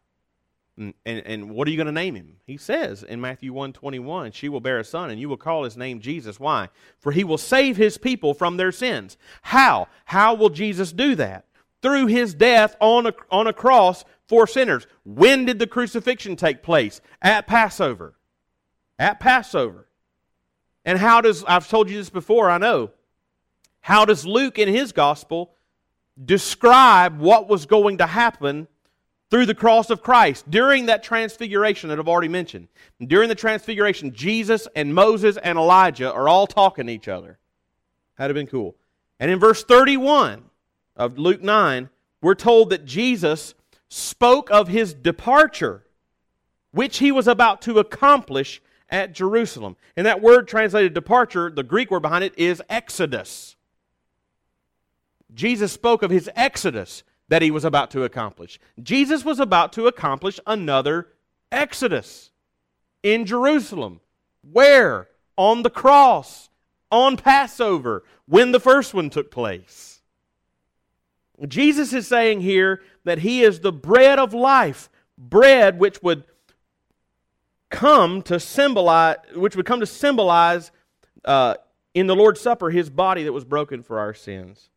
and, 0.78 0.94
and, 1.06 1.26
and 1.26 1.52
what 1.52 1.68
are 1.68 1.72
you 1.72 1.78
going 1.78 1.86
to 1.88 1.94
name 1.94 2.16
him? 2.16 2.38
He 2.46 2.58
says 2.58 3.04
in 3.04 3.22
Matthew 3.22 3.54
1 3.54 3.74
21, 3.74 4.32
She 4.34 4.50
will 4.50 4.60
bear 4.60 4.80
a 4.80 4.84
son, 4.84 5.10
and 5.10 5.20
you 5.20 5.30
will 5.30 5.38
call 5.38 5.64
his 5.64 5.78
name 5.78 6.02
Jesus. 6.02 6.40
Why? 6.40 6.70
For 7.00 7.12
he 7.12 7.24
will 7.24 7.38
save 7.38 7.78
his 7.78 7.98
people 7.98 8.34
from 8.34 8.58
their 8.58 8.72
sins. 8.72 9.18
How? 9.42 9.88
How 10.06 10.34
will 10.34 10.50
Jesus 10.50 10.92
do 10.92 11.16
that? 11.16 11.46
Through 11.82 12.08
his 12.08 12.34
death 12.34 12.76
on 12.82 13.08
a, 13.08 13.14
on 13.32 13.48
a 13.48 13.54
cross 13.54 14.04
for 14.28 14.48
sinners. 14.48 14.86
When 15.06 15.46
did 15.46 15.60
the 15.60 15.68
crucifixion 15.68 16.36
take 16.36 16.62
place? 16.62 17.00
At 17.22 17.48
Passover. 17.48 18.16
At 19.00 19.20
Passover. 19.20 19.88
And 20.84 21.00
how 21.00 21.22
does, 21.22 21.44
I've 21.46 21.70
told 21.70 21.90
you 21.90 21.98
this 21.98 22.10
before, 22.10 22.50
I 22.50 22.58
know. 22.58 22.92
How 23.82 24.04
does 24.04 24.26
Luke 24.26 24.60
in 24.60 24.68
his 24.68 24.92
gospel 24.92 25.52
describe 26.24 27.20
what 27.20 27.48
was 27.50 27.66
going 27.66 27.98
to 27.98 28.06
happen 28.06 28.68
through 29.30 29.46
the 29.46 29.56
cross 29.56 29.90
of 29.90 30.02
Christ 30.02 30.50
during 30.50 30.86
that 30.86 31.04
transfiguration 31.04 31.90
that 31.90 32.00
I've 32.00 32.08
already 32.08 32.28
mentioned. 32.28 32.68
During 33.06 33.28
the 33.28 33.36
transfiguration, 33.36 34.14
Jesus 34.14 34.68
and 34.76 34.94
Moses 34.94 35.38
and 35.38 35.58
Elijah 35.58 36.12
are 36.12 36.30
all 36.30 36.48
talking 36.48 36.88
to 36.88 36.94
each 36.94 37.08
other. 37.08 37.38
That'd 38.18 38.36
have 38.36 38.40
been 38.40 38.50
cool. 38.50 38.76
And 39.20 39.32
in 39.32 39.40
verse 39.40 39.64
31 39.64 40.44
of 40.96 41.18
Luke 41.18 41.42
9, 41.42 41.90
we're 42.22 42.36
told 42.36 42.70
that 42.70 42.86
Jesus 42.86 43.56
spoke 43.90 44.50
of 44.52 44.68
his 44.68 44.94
departure, 44.94 45.84
which 46.72 47.00
he 47.00 47.12
was 47.12 47.28
about 47.28 47.62
to 47.64 47.80
accomplish 47.80 48.62
at 48.90 49.14
Jerusalem. 49.14 49.76
And 49.98 50.06
that 50.06 50.22
word 50.22 50.48
translated 50.48 50.94
departure, 50.94 51.50
the 51.50 51.64
Greek 51.64 51.92
word 51.92 52.02
behind 52.02 52.24
it 52.24 52.38
is 52.38 52.62
exodus. 52.70 53.56
Jesus 55.36 55.74
spoke 55.74 56.02
of 56.02 56.10
his 56.10 56.30
exodus 56.36 57.04
that 57.28 57.42
he 57.42 57.52
was 57.52 57.66
about 57.66 57.92
to 57.92 58.04
accomplish. 58.04 58.60
Jesus 58.82 59.26
was 59.26 59.40
about 59.40 59.74
to 59.74 59.88
accomplish 59.88 60.40
another 60.48 61.10
exodus 61.52 62.32
in 63.04 63.26
Jerusalem. 63.26 64.00
Where? 64.52 65.10
On 65.38 65.64
the 65.64 65.70
cross, 65.70 66.50
on 66.90 67.18
Passover, 67.18 68.04
when 68.26 68.52
the 68.52 68.60
first 68.60 68.94
one 68.94 69.10
took 69.10 69.30
place. 69.30 70.02
Jesus 71.48 71.92
is 71.92 72.08
saying 72.08 72.40
here 72.42 72.82
that 73.04 73.20
he 73.20 73.42
is 73.42 73.60
the 73.60 73.74
bread 73.74 74.20
of 74.20 74.34
life, 74.34 74.90
bread 75.18 75.78
which 75.80 76.02
would 76.02 76.24
come 77.70 78.22
to 78.22 78.40
symbolize, 78.40 79.18
which 79.36 79.58
would 79.58 79.66
come 79.66 79.82
to 79.82 79.86
symbolize 79.86 80.72
uh, 81.26 81.56
in 81.94 82.08
the 82.08 82.16
Lord's 82.16 82.40
Supper 82.40 82.70
his 82.70 82.90
body 82.90 83.24
that 83.24 83.34
was 83.34 83.44
broken 83.44 83.84
for 83.84 84.00
our 84.00 84.14
sins 84.14 84.70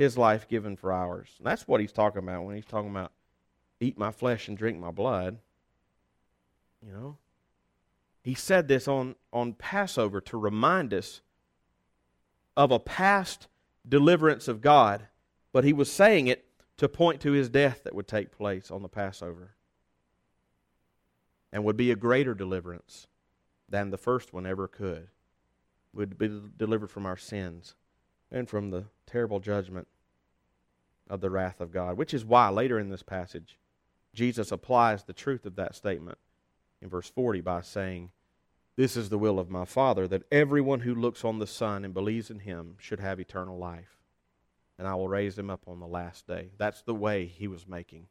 his 0.00 0.16
life 0.16 0.48
given 0.48 0.76
for 0.76 0.94
ours. 0.94 1.28
And 1.36 1.46
that's 1.46 1.68
what 1.68 1.78
he's 1.78 1.92
talking 1.92 2.22
about 2.22 2.44
when 2.44 2.56
he's 2.56 2.64
talking 2.64 2.88
about 2.88 3.12
eat 3.80 3.98
my 3.98 4.10
flesh 4.10 4.48
and 4.48 4.56
drink 4.56 4.78
my 4.78 4.90
blood. 4.90 5.36
You 6.82 6.90
know? 6.90 7.18
He 8.22 8.32
said 8.32 8.66
this 8.66 8.88
on, 8.88 9.14
on 9.30 9.52
Passover 9.52 10.22
to 10.22 10.38
remind 10.38 10.94
us 10.94 11.20
of 12.56 12.70
a 12.70 12.78
past 12.78 13.46
deliverance 13.86 14.48
of 14.48 14.62
God, 14.62 15.06
but 15.52 15.64
he 15.64 15.74
was 15.74 15.92
saying 15.92 16.28
it 16.28 16.46
to 16.78 16.88
point 16.88 17.20
to 17.20 17.32
his 17.32 17.50
death 17.50 17.82
that 17.84 17.94
would 17.94 18.08
take 18.08 18.32
place 18.32 18.70
on 18.70 18.80
the 18.80 18.88
Passover 18.88 19.54
and 21.52 21.62
would 21.62 21.76
be 21.76 21.90
a 21.90 21.96
greater 21.96 22.32
deliverance 22.32 23.06
than 23.68 23.90
the 23.90 23.98
first 23.98 24.32
one 24.32 24.46
ever 24.46 24.66
could. 24.66 25.08
Would 25.92 26.16
be 26.16 26.40
delivered 26.56 26.90
from 26.90 27.04
our 27.04 27.18
sins 27.18 27.74
and 28.30 28.48
from 28.48 28.70
the 28.70 28.84
terrible 29.06 29.40
judgment 29.40 29.88
of 31.08 31.20
the 31.20 31.30
wrath 31.30 31.60
of 31.60 31.72
God, 31.72 31.96
which 31.96 32.14
is 32.14 32.24
why 32.24 32.48
later 32.48 32.78
in 32.78 32.88
this 32.88 33.02
passage, 33.02 33.58
Jesus 34.14 34.52
applies 34.52 35.04
the 35.04 35.12
truth 35.12 35.46
of 35.46 35.56
that 35.56 35.74
statement 35.74 36.18
in 36.80 36.88
verse 36.88 37.08
40 37.08 37.40
by 37.40 37.60
saying, 37.60 38.10
This 38.76 38.96
is 38.96 39.08
the 39.08 39.18
will 39.18 39.38
of 39.38 39.50
my 39.50 39.64
Father, 39.64 40.06
that 40.08 40.22
everyone 40.32 40.80
who 40.80 40.94
looks 40.94 41.24
on 41.24 41.38
the 41.38 41.46
Son 41.46 41.84
and 41.84 41.92
believes 41.92 42.30
in 42.30 42.40
him 42.40 42.76
should 42.78 43.00
have 43.00 43.20
eternal 43.20 43.58
life, 43.58 43.98
and 44.78 44.86
I 44.86 44.94
will 44.94 45.08
raise 45.08 45.38
him 45.38 45.50
up 45.50 45.62
on 45.66 45.80
the 45.80 45.86
last 45.86 46.26
day. 46.26 46.50
That's 46.58 46.82
the 46.82 46.94
way 46.94 47.26
he 47.26 47.48
was 47.48 47.66
making. 47.66 48.06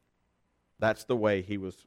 That's 0.77 1.03
the 1.03 1.15
way 1.15 1.41
he 1.41 1.57
was, 1.57 1.85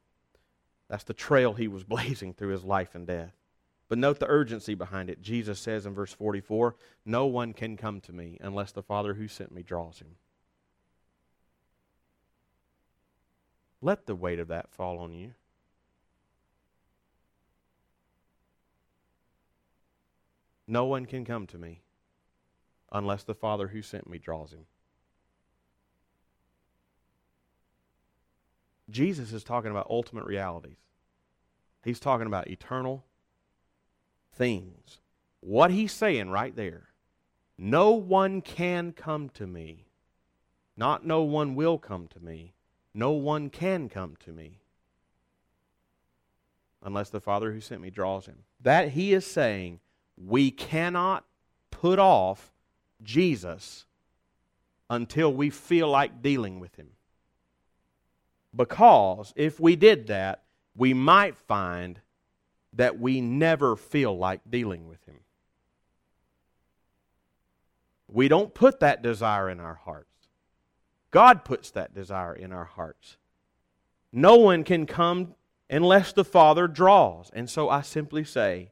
that's 0.89 1.03
the 1.03 1.13
trail 1.13 1.53
he 1.53 1.67
was 1.67 1.83
blazing 1.83 2.33
through 2.33 2.49
his 2.49 2.63
life 2.63 2.95
and 2.95 3.07
death. 3.07 3.33
But 3.93 3.99
note 3.99 4.17
the 4.17 4.25
urgency 4.25 4.73
behind 4.73 5.11
it. 5.11 5.21
Jesus 5.21 5.59
says 5.59 5.85
in 5.85 5.93
verse 5.93 6.11
44 6.11 6.75
No 7.05 7.27
one 7.27 7.53
can 7.53 7.77
come 7.77 8.01
to 8.01 8.11
me 8.11 8.39
unless 8.41 8.71
the 8.71 8.81
Father 8.81 9.13
who 9.13 9.27
sent 9.27 9.51
me 9.51 9.61
draws 9.61 9.99
him. 9.99 10.15
Let 13.83 14.07
the 14.07 14.15
weight 14.15 14.39
of 14.39 14.47
that 14.47 14.71
fall 14.71 14.97
on 14.97 15.13
you. 15.13 15.35
No 20.65 20.85
one 20.85 21.05
can 21.05 21.23
come 21.23 21.45
to 21.45 21.59
me 21.59 21.83
unless 22.91 23.21
the 23.21 23.35
Father 23.35 23.67
who 23.67 23.83
sent 23.83 24.09
me 24.09 24.17
draws 24.17 24.53
him. 24.53 24.65
Jesus 28.89 29.31
is 29.31 29.43
talking 29.43 29.69
about 29.69 29.85
ultimate 29.87 30.25
realities. 30.25 30.79
He's 31.83 31.99
talking 31.99 32.25
about 32.25 32.47
eternal 32.47 33.05
things. 34.35 34.99
What 35.39 35.71
he's 35.71 35.91
saying 35.91 36.29
right 36.29 36.55
there 36.55 36.89
no 37.57 37.91
one 37.91 38.41
can 38.41 38.91
come 38.91 39.29
to 39.29 39.45
me. 39.45 39.85
Not 40.75 41.05
no 41.05 41.21
one 41.21 41.55
will 41.55 41.77
come 41.77 42.07
to 42.07 42.19
me. 42.19 42.53
No 42.93 43.11
one 43.11 43.49
can 43.49 43.89
come 43.89 44.15
to 44.25 44.31
me 44.31 44.59
unless 46.83 47.09
the 47.09 47.21
Father 47.21 47.51
who 47.51 47.61
sent 47.61 47.81
me 47.81 47.89
draws 47.89 48.25
him. 48.25 48.39
That 48.61 48.89
he 48.89 49.13
is 49.13 49.25
saying 49.25 49.79
we 50.17 50.51
cannot 50.51 51.25
put 51.71 51.99
off 51.99 52.51
Jesus 53.01 53.85
until 54.89 55.33
we 55.33 55.49
feel 55.49 55.87
like 55.87 56.21
dealing 56.21 56.59
with 56.59 56.75
him. 56.75 56.89
Because 58.55 59.33
if 59.35 59.59
we 59.59 59.75
did 59.75 60.07
that, 60.07 60.43
we 60.75 60.93
might 60.93 61.35
find 61.35 61.99
that 62.73 62.99
we 62.99 63.21
never 63.21 63.75
feel 63.75 64.17
like 64.17 64.41
dealing 64.49 64.87
with 64.87 65.03
Him. 65.05 65.19
We 68.07 68.27
don't 68.27 68.53
put 68.53 68.79
that 68.79 69.01
desire 69.01 69.49
in 69.49 69.59
our 69.59 69.75
hearts. 69.75 70.07
God 71.11 71.45
puts 71.45 71.71
that 71.71 71.93
desire 71.93 72.35
in 72.35 72.51
our 72.51 72.65
hearts. 72.65 73.17
No 74.11 74.35
one 74.35 74.63
can 74.63 74.85
come 74.85 75.35
unless 75.69 76.13
the 76.13 76.23
Father 76.23 76.67
draws. 76.67 77.31
And 77.33 77.49
so 77.49 77.69
I 77.69 77.81
simply 77.81 78.23
say, 78.23 78.71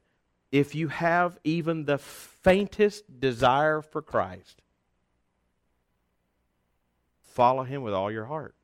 if 0.52 0.74
you 0.74 0.88
have 0.88 1.38
even 1.44 1.86
the 1.86 1.98
faintest 1.98 3.20
desire 3.20 3.80
for 3.80 4.02
Christ, 4.02 4.60
follow 7.22 7.64
him 7.64 7.82
with 7.82 7.94
all 7.94 8.10
your 8.10 8.26
heart. 8.26 8.54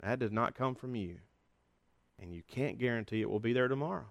That 0.00 0.18
does 0.18 0.32
not 0.32 0.54
come 0.54 0.74
from 0.74 0.94
you. 0.94 1.18
And 2.22 2.32
you 2.32 2.42
can't 2.46 2.78
guarantee 2.78 3.20
it 3.20 3.28
will 3.28 3.40
be 3.40 3.52
there 3.52 3.66
tomorrow. 3.66 4.06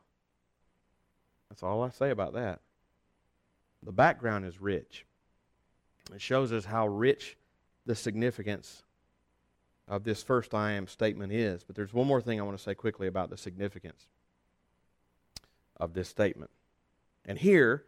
That's 1.50 1.64
all 1.64 1.82
I 1.82 1.90
say 1.90 2.12
about 2.12 2.34
that. 2.34 2.60
The 3.84 3.94
background 3.94 4.46
is 4.46 4.60
rich. 4.60 5.06
It 6.14 6.22
shows 6.22 6.52
us 6.52 6.66
how 6.66 6.88
rich 6.88 7.38
the 7.86 7.96
significance 7.96 8.84
of 9.88 10.04
this 10.04 10.22
first 10.22 10.54
I 10.54 10.74
am 10.74 10.88
statement 10.88 11.32
is. 11.32 11.64
But 11.64 11.76
there's 11.76 11.94
one 11.94 12.06
more 12.06 12.22
thing 12.22 12.40
I 12.40 12.44
want 12.44 12.58
to 12.58 12.64
say 12.64 12.76
quickly 12.76 13.08
about 13.08 13.30
the 13.30 13.38
significance 13.38 14.08
of 15.78 15.94
this 15.94 16.10
statement. 16.10 16.52
And 17.26 17.38
here, 17.40 17.86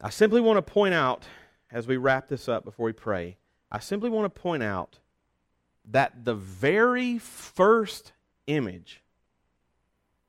I 0.00 0.10
simply 0.10 0.42
want 0.42 0.58
to 0.58 0.72
point 0.72 0.94
out, 0.94 1.24
as 1.70 1.86
we 1.86 1.96
wrap 1.96 2.28
this 2.28 2.48
up 2.48 2.64
before 2.64 2.84
we 2.86 2.92
pray, 2.92 3.38
I 3.70 3.78
simply 3.78 4.10
want 4.10 4.32
to 4.32 4.40
point 4.40 4.62
out 4.62 4.98
that 5.90 6.24
the 6.24 6.34
very 6.34 7.18
first 7.18 8.12
image 8.46 9.01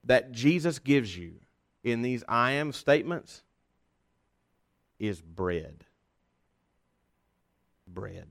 that 0.03 0.31
Jesus 0.31 0.79
gives 0.79 1.17
you 1.17 1.35
in 1.83 2.01
these 2.01 2.23
I 2.27 2.51
am 2.51 2.71
statements 2.71 3.43
is 4.99 5.21
bread. 5.21 5.85
Bread. 7.87 8.27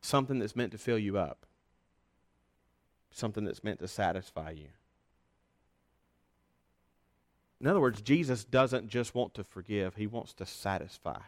Something 0.00 0.38
that's 0.38 0.56
meant 0.56 0.72
to 0.72 0.78
fill 0.78 0.98
you 0.98 1.18
up, 1.18 1.46
something 3.12 3.44
that's 3.44 3.62
meant 3.62 3.78
to 3.80 3.88
satisfy 3.88 4.50
you. 4.50 4.68
In 7.60 7.66
other 7.66 7.80
words, 7.80 8.00
Jesus 8.00 8.44
doesn't 8.44 8.88
just 8.88 9.14
want 9.14 9.34
to 9.34 9.44
forgive, 9.44 9.94
he 9.94 10.06
wants 10.06 10.32
to 10.34 10.46
satisfy. 10.46 11.20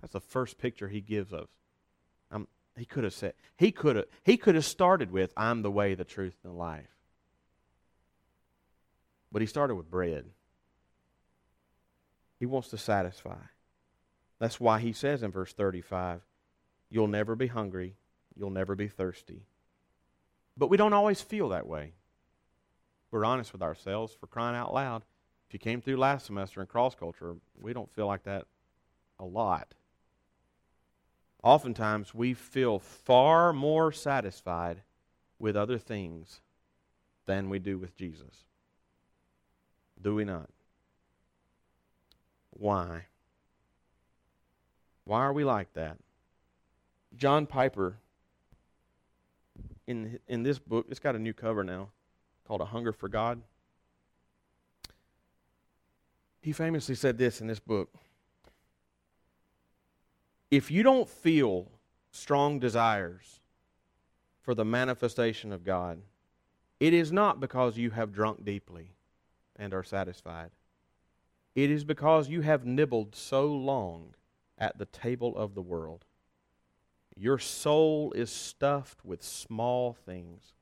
That's 0.00 0.12
the 0.12 0.20
first 0.20 0.58
picture 0.58 0.88
he 0.88 1.00
gives 1.00 1.32
us. 1.32 1.48
He 2.76 2.84
could 2.84 3.04
have 3.04 3.12
said, 3.12 3.34
he 3.56 3.72
could 3.72 3.96
have, 3.96 4.06
he 4.24 4.36
could 4.36 4.54
have 4.54 4.64
started 4.64 5.10
with, 5.10 5.32
I'm 5.36 5.62
the 5.62 5.70
way, 5.70 5.94
the 5.94 6.04
truth, 6.04 6.36
and 6.42 6.52
the 6.52 6.56
life. 6.56 6.88
But 9.32 9.42
he 9.42 9.46
started 9.46 9.74
with 9.74 9.90
bread. 9.90 10.26
He 12.38 12.46
wants 12.46 12.68
to 12.68 12.78
satisfy. 12.78 13.36
That's 14.38 14.58
why 14.58 14.80
he 14.80 14.92
says 14.92 15.22
in 15.22 15.30
verse 15.30 15.52
35, 15.52 16.22
You'll 16.88 17.06
never 17.06 17.36
be 17.36 17.46
hungry, 17.48 17.96
you'll 18.34 18.50
never 18.50 18.74
be 18.74 18.88
thirsty. 18.88 19.42
But 20.56 20.70
we 20.70 20.76
don't 20.76 20.92
always 20.92 21.20
feel 21.20 21.50
that 21.50 21.66
way. 21.66 21.92
We're 23.10 23.24
honest 23.24 23.52
with 23.52 23.62
ourselves 23.62 24.14
for 24.18 24.26
crying 24.26 24.56
out 24.56 24.72
loud. 24.72 25.04
If 25.48 25.54
you 25.54 25.58
came 25.58 25.80
through 25.80 25.96
last 25.96 26.26
semester 26.26 26.60
in 26.60 26.66
cross 26.66 26.94
culture, 26.94 27.36
we 27.58 27.72
don't 27.72 27.90
feel 27.90 28.06
like 28.06 28.24
that 28.24 28.46
a 29.18 29.24
lot. 29.24 29.74
Oftentimes, 31.42 32.14
we 32.14 32.34
feel 32.34 32.78
far 32.78 33.52
more 33.52 33.92
satisfied 33.92 34.82
with 35.38 35.56
other 35.56 35.78
things 35.78 36.40
than 37.26 37.48
we 37.48 37.58
do 37.58 37.78
with 37.78 37.96
Jesus. 37.96 38.44
Do 40.00 40.14
we 40.14 40.24
not? 40.24 40.50
Why? 42.50 43.06
Why 45.04 45.20
are 45.20 45.32
we 45.32 45.44
like 45.44 45.72
that? 45.74 45.96
John 47.16 47.46
Piper, 47.46 47.96
in, 49.86 50.18
in 50.28 50.42
this 50.42 50.58
book, 50.58 50.86
it's 50.90 51.00
got 51.00 51.16
a 51.16 51.18
new 51.18 51.32
cover 51.32 51.64
now 51.64 51.88
called 52.46 52.60
A 52.60 52.66
Hunger 52.66 52.92
for 52.92 53.08
God. 53.08 53.40
He 56.42 56.52
famously 56.52 56.94
said 56.94 57.18
this 57.18 57.40
in 57.40 57.46
this 57.46 57.60
book 57.60 57.90
If 60.50 60.70
you 60.70 60.82
don't 60.82 61.08
feel 61.08 61.70
strong 62.10 62.58
desires 62.58 63.40
for 64.42 64.54
the 64.54 64.64
manifestation 64.64 65.52
of 65.52 65.64
God, 65.64 66.02
it 66.80 66.92
is 66.92 67.12
not 67.12 67.38
because 67.38 67.76
you 67.76 67.90
have 67.90 68.12
drunk 68.12 68.44
deeply 68.44 68.94
and 69.54 69.72
are 69.72 69.84
satisfied. 69.84 70.50
It 71.54 71.70
is 71.70 71.84
because 71.84 72.28
you 72.28 72.40
have 72.40 72.64
nibbled 72.64 73.14
so 73.14 73.46
long 73.46 74.14
at 74.58 74.78
the 74.78 74.86
table 74.86 75.36
of 75.36 75.54
the 75.54 75.62
world. 75.62 76.04
Your 77.16 77.38
soul 77.38 78.12
is 78.12 78.30
stuffed 78.32 79.04
with 79.04 79.22
small 79.22 79.92
things, 79.92 80.54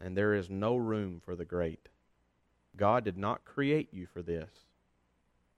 and 0.00 0.16
there 0.16 0.32
is 0.32 0.48
no 0.48 0.76
room 0.76 1.20
for 1.22 1.36
the 1.36 1.44
great. 1.44 1.88
God 2.76 3.04
did 3.04 3.18
not 3.18 3.44
create 3.44 3.92
you 3.92 4.06
for 4.06 4.22
this. 4.22 4.50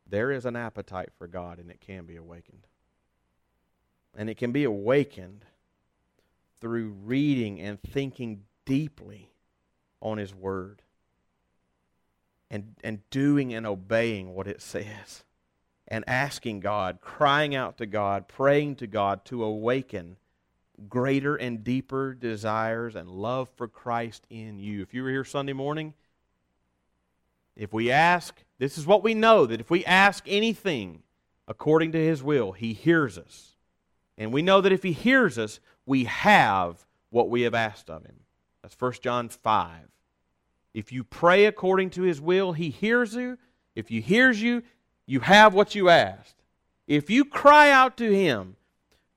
There 0.09 0.33
is 0.33 0.45
an 0.45 0.57
appetite 0.57 1.11
for 1.17 1.29
God, 1.29 1.59
and 1.59 1.71
it 1.71 1.81
can 1.81 2.05
be 2.05 2.17
awakened. 2.17 2.67
And 4.17 4.31
it 4.31 4.37
can 4.37 4.53
be 4.53 4.65
awakened 4.65 5.45
through 6.61 6.95
reading 7.05 7.61
and 7.61 7.83
thinking 7.83 8.45
deeply 8.65 9.31
on 10.01 10.19
His 10.19 10.35
Word 10.35 10.83
and, 12.51 12.75
and 12.85 13.01
doing 13.11 13.53
and 13.53 13.67
obeying 13.67 14.35
what 14.35 14.47
it 14.47 14.63
says 14.63 15.25
and 15.89 16.05
asking 16.07 16.61
God, 16.61 17.01
crying 17.01 17.55
out 17.55 17.79
to 17.79 17.87
God, 17.87 18.29
praying 18.29 18.77
to 18.77 18.87
God 18.87 19.25
to 19.27 19.45
awaken 19.45 20.17
greater 20.89 21.37
and 21.37 21.63
deeper 21.63 22.15
desires 22.15 22.95
and 22.95 23.09
love 23.09 23.49
for 23.57 23.69
Christ 23.69 24.27
in 24.31 24.59
you. 24.59 24.83
If 24.83 24.95
you 24.95 25.03
were 25.03 25.11
here 25.11 25.25
Sunday 25.25 25.53
morning, 25.53 25.95
if 27.57 27.73
we 27.73 27.91
ask, 27.91 28.43
this 28.59 28.77
is 28.79 28.87
what 28.87 29.03
we 29.03 29.15
know 29.15 29.47
that 29.47 29.61
if 29.61 29.71
we 29.71 29.85
ask 29.85 30.25
anything 30.27 31.03
according 31.47 31.93
to 31.93 31.99
His 31.99 32.23
will, 32.23 32.53
He 32.53 32.73
hears 32.73 33.19
us. 33.19 33.54
And 34.17 34.33
we 34.33 34.43
know 34.43 34.61
that 34.61 34.73
if 34.73 34.83
He 34.83 34.93
hears 34.93 35.39
us, 35.39 35.61
we 35.87 36.05
have 36.05 36.87
what 37.11 37.31
we 37.31 37.43
have 37.43 37.55
asked 37.55 37.91
of 37.91 38.05
Him. 38.05 38.21
That's 38.63 38.81
1 38.81 38.93
John 39.03 39.29
5. 39.29 39.71
If 40.75 40.91
you 40.91 41.05
pray 41.05 41.47
according 41.47 41.91
to 41.91 42.03
his 42.03 42.21
will, 42.21 42.53
he 42.53 42.69
hears 42.69 43.15
you. 43.15 43.39
If 43.77 43.89
he 43.89 44.01
hears 44.01 44.43
you, 44.43 44.63
you 45.07 45.21
have 45.21 45.55
what 45.55 45.75
you 45.75 45.89
asked. 45.89 46.35
If 46.89 47.09
you 47.09 47.25
cry 47.25 47.71
out 47.71 47.97
to 47.99 48.15
him, 48.15 48.57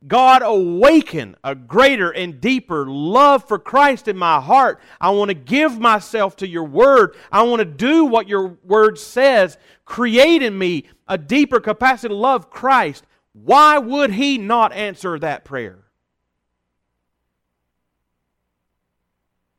God, 0.07 0.43
awaken 0.43 1.35
a 1.43 1.55
greater 1.55 2.11
and 2.11 2.39
deeper 2.39 2.85
love 2.85 3.47
for 3.47 3.57
Christ 3.57 4.07
in 4.07 4.15
my 4.15 4.39
heart. 4.39 4.79
I 5.01 5.09
want 5.09 5.29
to 5.29 5.33
give 5.33 5.79
myself 5.79 6.35
to 6.37 6.47
your 6.47 6.65
word. 6.65 7.15
I 7.31 7.41
want 7.41 7.59
to 7.59 7.65
do 7.65 8.05
what 8.05 8.29
your 8.29 8.57
word 8.63 8.99
says. 8.99 9.57
Create 9.85 10.43
in 10.43 10.55
me 10.55 10.85
a 11.07 11.17
deeper 11.17 11.59
capacity 11.59 12.09
to 12.09 12.15
love 12.15 12.51
Christ. 12.51 13.05
Why 13.43 13.77
would 13.77 14.11
he 14.11 14.37
not 14.37 14.73
answer 14.73 15.19
that 15.19 15.45
prayer? 15.45 15.79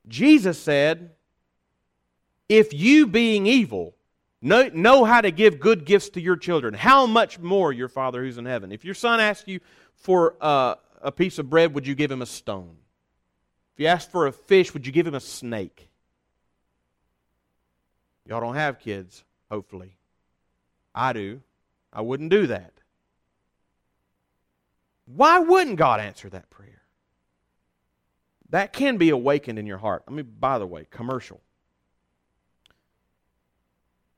Jesus 0.08 0.58
said, 0.58 1.10
if 2.48 2.72
you, 2.72 3.06
being 3.06 3.46
evil, 3.46 3.94
know, 4.40 4.68
know 4.72 5.04
how 5.04 5.20
to 5.20 5.30
give 5.30 5.60
good 5.60 5.84
gifts 5.84 6.08
to 6.10 6.20
your 6.20 6.36
children, 6.36 6.74
how 6.74 7.06
much 7.06 7.38
more 7.38 7.72
your 7.72 7.88
Father 7.88 8.22
who's 8.22 8.38
in 8.38 8.46
heaven? 8.46 8.72
If 8.72 8.84
your 8.84 8.94
son 8.94 9.20
asks 9.20 9.46
you 9.46 9.60
for 9.94 10.34
uh, 10.40 10.76
a 11.00 11.12
piece 11.12 11.38
of 11.38 11.48
bread, 11.48 11.74
would 11.74 11.86
you 11.86 11.94
give 11.94 12.10
him 12.10 12.22
a 12.22 12.26
stone? 12.26 12.76
If 13.74 13.80
you 13.80 13.86
asked 13.86 14.10
for 14.10 14.26
a 14.26 14.32
fish, 14.32 14.72
would 14.72 14.86
you 14.86 14.92
give 14.92 15.06
him 15.06 15.14
a 15.14 15.20
snake? 15.20 15.88
Y'all 18.26 18.40
don't 18.40 18.56
have 18.56 18.80
kids, 18.80 19.24
hopefully. 19.50 19.96
I 20.94 21.12
do. 21.12 21.42
I 21.92 22.00
wouldn't 22.00 22.30
do 22.30 22.48
that. 22.48 22.72
Why 25.14 25.38
wouldn't 25.38 25.76
God 25.76 26.00
answer 26.00 26.28
that 26.28 26.50
prayer? 26.50 26.82
That 28.50 28.72
can 28.72 28.98
be 28.98 29.08
awakened 29.08 29.58
in 29.58 29.66
your 29.66 29.78
heart. 29.78 30.04
I 30.06 30.10
mean, 30.10 30.34
by 30.38 30.58
the 30.58 30.66
way, 30.66 30.86
commercial. 30.90 31.40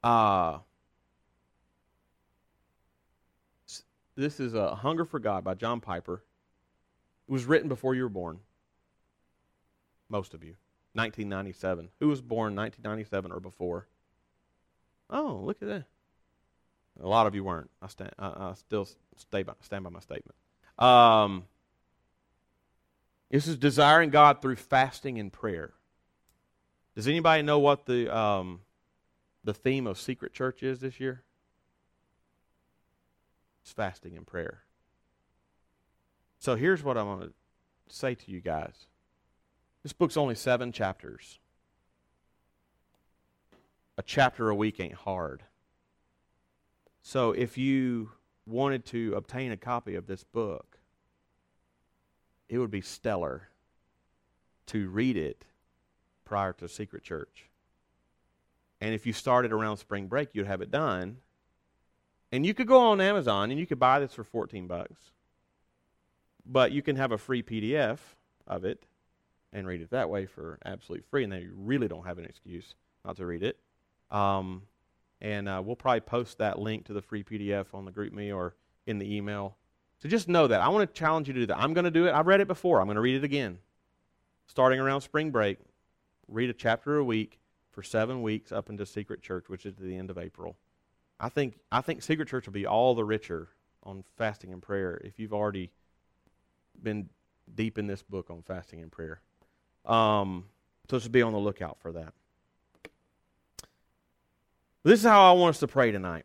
Uh, 0.02 0.58
this 4.16 4.40
is 4.40 4.54
a 4.54 4.74
Hunger 4.74 5.04
for 5.04 5.20
God 5.20 5.44
by 5.44 5.54
John 5.54 5.80
Piper. 5.80 6.24
It 7.28 7.32
was 7.32 7.44
written 7.44 7.68
before 7.68 7.94
you 7.94 8.02
were 8.02 8.08
born. 8.08 8.40
Most 10.08 10.34
of 10.34 10.42
you. 10.42 10.56
1997. 10.94 11.90
Who 12.00 12.08
was 12.08 12.20
born 12.20 12.56
1997 12.56 13.30
or 13.30 13.38
before? 13.38 13.86
Oh, 15.08 15.40
look 15.44 15.62
at 15.62 15.68
that. 15.68 15.84
A 17.00 17.06
lot 17.06 17.28
of 17.28 17.34
you 17.36 17.44
weren't. 17.44 17.70
I, 17.80 17.86
stand, 17.86 18.10
I, 18.18 18.26
I 18.26 18.52
still 18.54 18.88
stay 19.16 19.44
by, 19.44 19.52
stand 19.60 19.84
by 19.84 19.90
my 19.90 20.00
statement. 20.00 20.34
Um, 20.80 21.44
this 23.30 23.46
is 23.46 23.56
desiring 23.56 24.10
God 24.10 24.42
through 24.42 24.56
fasting 24.56 25.18
and 25.18 25.32
prayer. 25.32 25.74
Does 26.96 27.06
anybody 27.06 27.42
know 27.42 27.58
what 27.58 27.86
the 27.86 28.14
um, 28.14 28.60
the 29.44 29.54
theme 29.54 29.86
of 29.86 29.98
Secret 29.98 30.32
Church 30.32 30.62
is 30.62 30.80
this 30.80 30.98
year? 30.98 31.22
It's 33.62 33.72
fasting 33.72 34.16
and 34.16 34.26
prayer. 34.26 34.64
So 36.38 36.56
here's 36.56 36.82
what 36.82 36.96
I 36.96 37.02
want 37.02 37.22
to 37.22 37.32
say 37.88 38.14
to 38.14 38.30
you 38.30 38.40
guys 38.40 38.86
This 39.82 39.92
book's 39.92 40.16
only 40.16 40.34
seven 40.34 40.72
chapters. 40.72 41.38
A 43.98 44.02
chapter 44.02 44.48
a 44.48 44.54
week 44.54 44.80
ain't 44.80 44.94
hard. 44.94 45.42
So 47.02 47.32
if 47.32 47.58
you 47.58 48.12
wanted 48.46 48.84
to 48.86 49.14
obtain 49.14 49.52
a 49.52 49.56
copy 49.56 49.94
of 49.94 50.06
this 50.06 50.24
book, 50.24 50.69
it 52.50 52.58
would 52.58 52.70
be 52.70 52.80
stellar 52.80 53.48
to 54.66 54.90
read 54.90 55.16
it 55.16 55.46
prior 56.24 56.52
to 56.54 56.68
Secret 56.68 57.04
Church. 57.04 57.48
And 58.80 58.92
if 58.92 59.06
you 59.06 59.12
started 59.12 59.52
around 59.52 59.76
spring 59.76 60.08
break, 60.08 60.30
you'd 60.32 60.46
have 60.46 60.60
it 60.60 60.70
done. 60.70 61.18
And 62.32 62.44
you 62.44 62.52
could 62.52 62.66
go 62.66 62.78
on 62.78 63.00
Amazon 63.00 63.50
and 63.50 63.58
you 63.58 63.66
could 63.66 63.78
buy 63.78 64.00
this 64.00 64.14
for 64.14 64.24
14 64.24 64.66
bucks. 64.66 65.00
But 66.44 66.72
you 66.72 66.82
can 66.82 66.96
have 66.96 67.12
a 67.12 67.18
free 67.18 67.42
PDF 67.42 67.98
of 68.46 68.64
it 68.64 68.84
and 69.52 69.66
read 69.66 69.80
it 69.80 69.90
that 69.90 70.10
way 70.10 70.26
for 70.26 70.58
absolutely 70.64 71.04
free. 71.08 71.22
And 71.22 71.32
then 71.32 71.42
you 71.42 71.52
really 71.56 71.88
don't 71.88 72.06
have 72.06 72.18
an 72.18 72.24
excuse 72.24 72.74
not 73.04 73.16
to 73.16 73.26
read 73.26 73.44
it. 73.44 73.58
Um, 74.10 74.62
and 75.20 75.48
uh, 75.48 75.62
we'll 75.64 75.76
probably 75.76 76.00
post 76.00 76.38
that 76.38 76.58
link 76.58 76.86
to 76.86 76.92
the 76.92 77.02
free 77.02 77.22
PDF 77.22 77.66
on 77.74 77.84
the 77.84 77.92
GroupMe 77.92 78.34
or 78.34 78.54
in 78.86 78.98
the 78.98 79.14
email. 79.14 79.56
So 80.02 80.08
just 80.08 80.28
know 80.28 80.46
that. 80.46 80.60
I 80.60 80.68
want 80.68 80.88
to 80.88 80.98
challenge 80.98 81.28
you 81.28 81.34
to 81.34 81.40
do 81.40 81.46
that. 81.46 81.58
I'm 81.58 81.74
going 81.74 81.84
to 81.84 81.90
do 81.90 82.06
it. 82.06 82.12
I've 82.12 82.26
read 82.26 82.40
it 82.40 82.48
before. 82.48 82.80
I'm 82.80 82.86
going 82.86 82.96
to 82.96 83.02
read 83.02 83.16
it 83.16 83.24
again. 83.24 83.58
Starting 84.46 84.80
around 84.80 85.02
spring 85.02 85.30
break, 85.30 85.58
read 86.26 86.50
a 86.50 86.54
chapter 86.54 86.96
a 86.96 87.04
week 87.04 87.38
for 87.70 87.82
seven 87.82 88.22
weeks 88.22 88.50
up 88.50 88.70
into 88.70 88.86
Secret 88.86 89.22
Church, 89.22 89.48
which 89.48 89.66
is 89.66 89.76
the 89.76 89.96
end 89.96 90.10
of 90.10 90.18
April. 90.18 90.56
I 91.20 91.28
think 91.28 91.58
I 91.70 91.82
think 91.82 92.02
Secret 92.02 92.28
Church 92.28 92.46
will 92.46 92.54
be 92.54 92.66
all 92.66 92.94
the 92.94 93.04
richer 93.04 93.48
on 93.82 94.04
fasting 94.16 94.52
and 94.52 94.62
prayer 94.62 95.00
if 95.04 95.18
you've 95.18 95.34
already 95.34 95.70
been 96.82 97.08
deep 97.54 97.78
in 97.78 97.86
this 97.86 98.02
book 98.02 98.30
on 98.30 98.42
fasting 98.42 98.80
and 98.80 98.90
prayer. 98.90 99.20
Um, 99.84 100.46
so 100.88 100.98
just 100.98 101.12
be 101.12 101.22
on 101.22 101.32
the 101.32 101.38
lookout 101.38 101.78
for 101.80 101.92
that. 101.92 102.12
This 104.82 105.00
is 105.00 105.06
how 105.06 105.30
I 105.30 105.38
want 105.38 105.56
us 105.56 105.60
to 105.60 105.68
pray 105.68 105.92
tonight. 105.92 106.24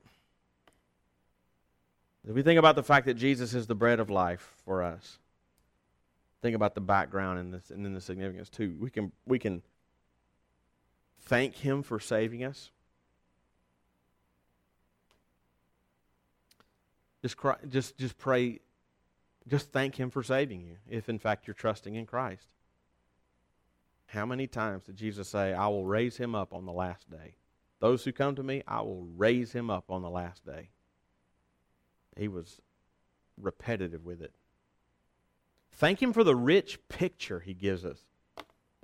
If 2.27 2.33
we 2.33 2.41
think 2.41 2.57
about 2.57 2.75
the 2.75 2.83
fact 2.83 3.05
that 3.05 3.15
Jesus 3.15 3.53
is 3.53 3.67
the 3.67 3.75
bread 3.75 3.99
of 3.99 4.09
life 4.09 4.55
for 4.65 4.81
us, 4.81 5.19
think 6.41 6.55
about 6.55 6.73
the 6.73 6.81
background 6.81 7.39
and, 7.39 7.53
this, 7.53 7.69
and 7.69 7.85
then 7.85 7.93
the 7.93 8.01
significance 8.01 8.49
too. 8.49 8.75
We 8.79 8.89
can 8.89 9.11
we 9.27 9.37
can 9.37 9.61
thank 11.21 11.55
Him 11.55 11.83
for 11.83 11.99
saving 11.99 12.43
us. 12.43 12.71
Just 17.21 17.37
cry, 17.37 17.57
just 17.69 17.97
just 17.97 18.17
pray, 18.17 18.59
just 19.47 19.71
thank 19.71 19.95
Him 19.95 20.09
for 20.09 20.23
saving 20.23 20.61
you. 20.61 20.77
If 20.89 21.09
in 21.09 21.19
fact 21.19 21.45
you're 21.45 21.53
trusting 21.53 21.93
in 21.93 22.07
Christ. 22.07 22.47
How 24.07 24.25
many 24.25 24.47
times 24.47 24.83
did 24.83 24.97
Jesus 24.97 25.27
say, 25.29 25.53
"I 25.53 25.67
will 25.67 25.85
raise 25.85 26.17
him 26.17 26.35
up 26.35 26.53
on 26.53 26.65
the 26.65 26.71
last 26.71 27.09
day"? 27.09 27.35
Those 27.79 28.03
who 28.03 28.11
come 28.11 28.35
to 28.35 28.43
me, 28.43 28.63
I 28.67 28.81
will 28.81 29.07
raise 29.15 29.51
him 29.51 29.69
up 29.69 29.91
on 29.91 30.01
the 30.01 30.09
last 30.09 30.45
day. 30.45 30.69
He 32.15 32.27
was 32.27 32.61
repetitive 33.37 34.05
with 34.05 34.21
it. 34.21 34.33
Thank 35.73 36.01
him 36.01 36.13
for 36.13 36.23
the 36.23 36.35
rich 36.35 36.79
picture 36.87 37.39
he 37.39 37.53
gives 37.53 37.83
us. 37.83 37.99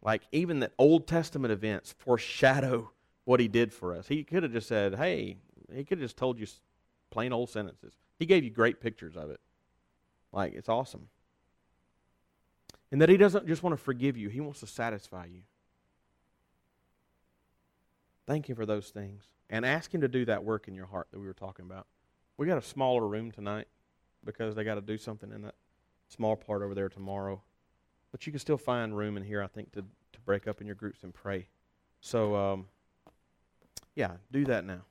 Like 0.01 0.23
even 0.32 0.59
the 0.59 0.71
Old 0.77 1.07
Testament 1.07 1.51
events 1.51 1.93
foreshadow 1.97 2.91
what 3.23 3.39
he 3.39 3.47
did 3.47 3.71
for 3.71 3.95
us. 3.95 4.07
He 4.07 4.23
could 4.23 4.43
have 4.43 4.51
just 4.51 4.67
said, 4.67 4.95
hey, 4.95 5.38
he 5.73 5.84
could 5.86 5.99
have 5.99 6.05
just 6.05 6.17
told 6.17 6.39
you 6.39 6.47
plain 7.11 7.32
old 7.32 7.49
sentences. 7.49 7.93
He 8.19 8.25
gave 8.25 8.43
you 8.43 8.49
great 8.49 8.82
pictures 8.82 9.15
of 9.15 9.29
it. 9.29 9.39
Like, 10.34 10.53
it's 10.53 10.69
awesome. 10.69 11.07
And 12.91 13.01
that 13.01 13.09
he 13.09 13.17
doesn't 13.17 13.47
just 13.47 13.63
want 13.63 13.77
to 13.77 13.82
forgive 13.82 14.17
you, 14.17 14.29
he 14.29 14.41
wants 14.41 14.59
to 14.61 14.67
satisfy 14.67 15.25
you. 15.25 15.41
Thank 18.27 18.49
Him 18.49 18.55
for 18.55 18.65
those 18.65 18.89
things. 18.89 19.23
And 19.49 19.65
ask 19.65 19.93
Him 19.93 20.01
to 20.01 20.07
do 20.07 20.25
that 20.25 20.43
work 20.43 20.67
in 20.67 20.73
your 20.73 20.86
heart 20.86 21.07
that 21.11 21.19
we 21.19 21.25
were 21.25 21.34
talking 21.34 21.65
about. 21.65 21.88
We 22.38 22.47
got 22.47 22.57
a 22.57 22.61
smaller 22.61 23.07
room 23.07 23.32
tonight 23.32 23.67
because 24.23 24.55
they 24.55 24.63
got 24.63 24.75
to 24.75 24.82
do 24.82 24.97
something 24.97 25.32
in 25.32 25.41
that 25.43 25.55
small 26.09 26.36
part 26.36 26.61
over 26.61 26.73
there 26.73 26.89
tomorrow. 26.89 27.41
But 28.11 28.25
you 28.25 28.32
can 28.32 28.39
still 28.39 28.57
find 28.57 28.95
room 28.95 29.17
in 29.17 29.23
here, 29.23 29.41
I 29.41 29.47
think, 29.47 29.71
to, 29.73 29.82
to 29.82 30.19
break 30.25 30.47
up 30.47 30.59
in 30.59 30.67
your 30.67 30.75
groups 30.75 31.03
and 31.03 31.13
pray. 31.13 31.47
So, 32.01 32.36
um, 32.36 32.65
yeah, 33.95 34.13
do 34.32 34.45
that 34.45 34.65
now. 34.65 34.82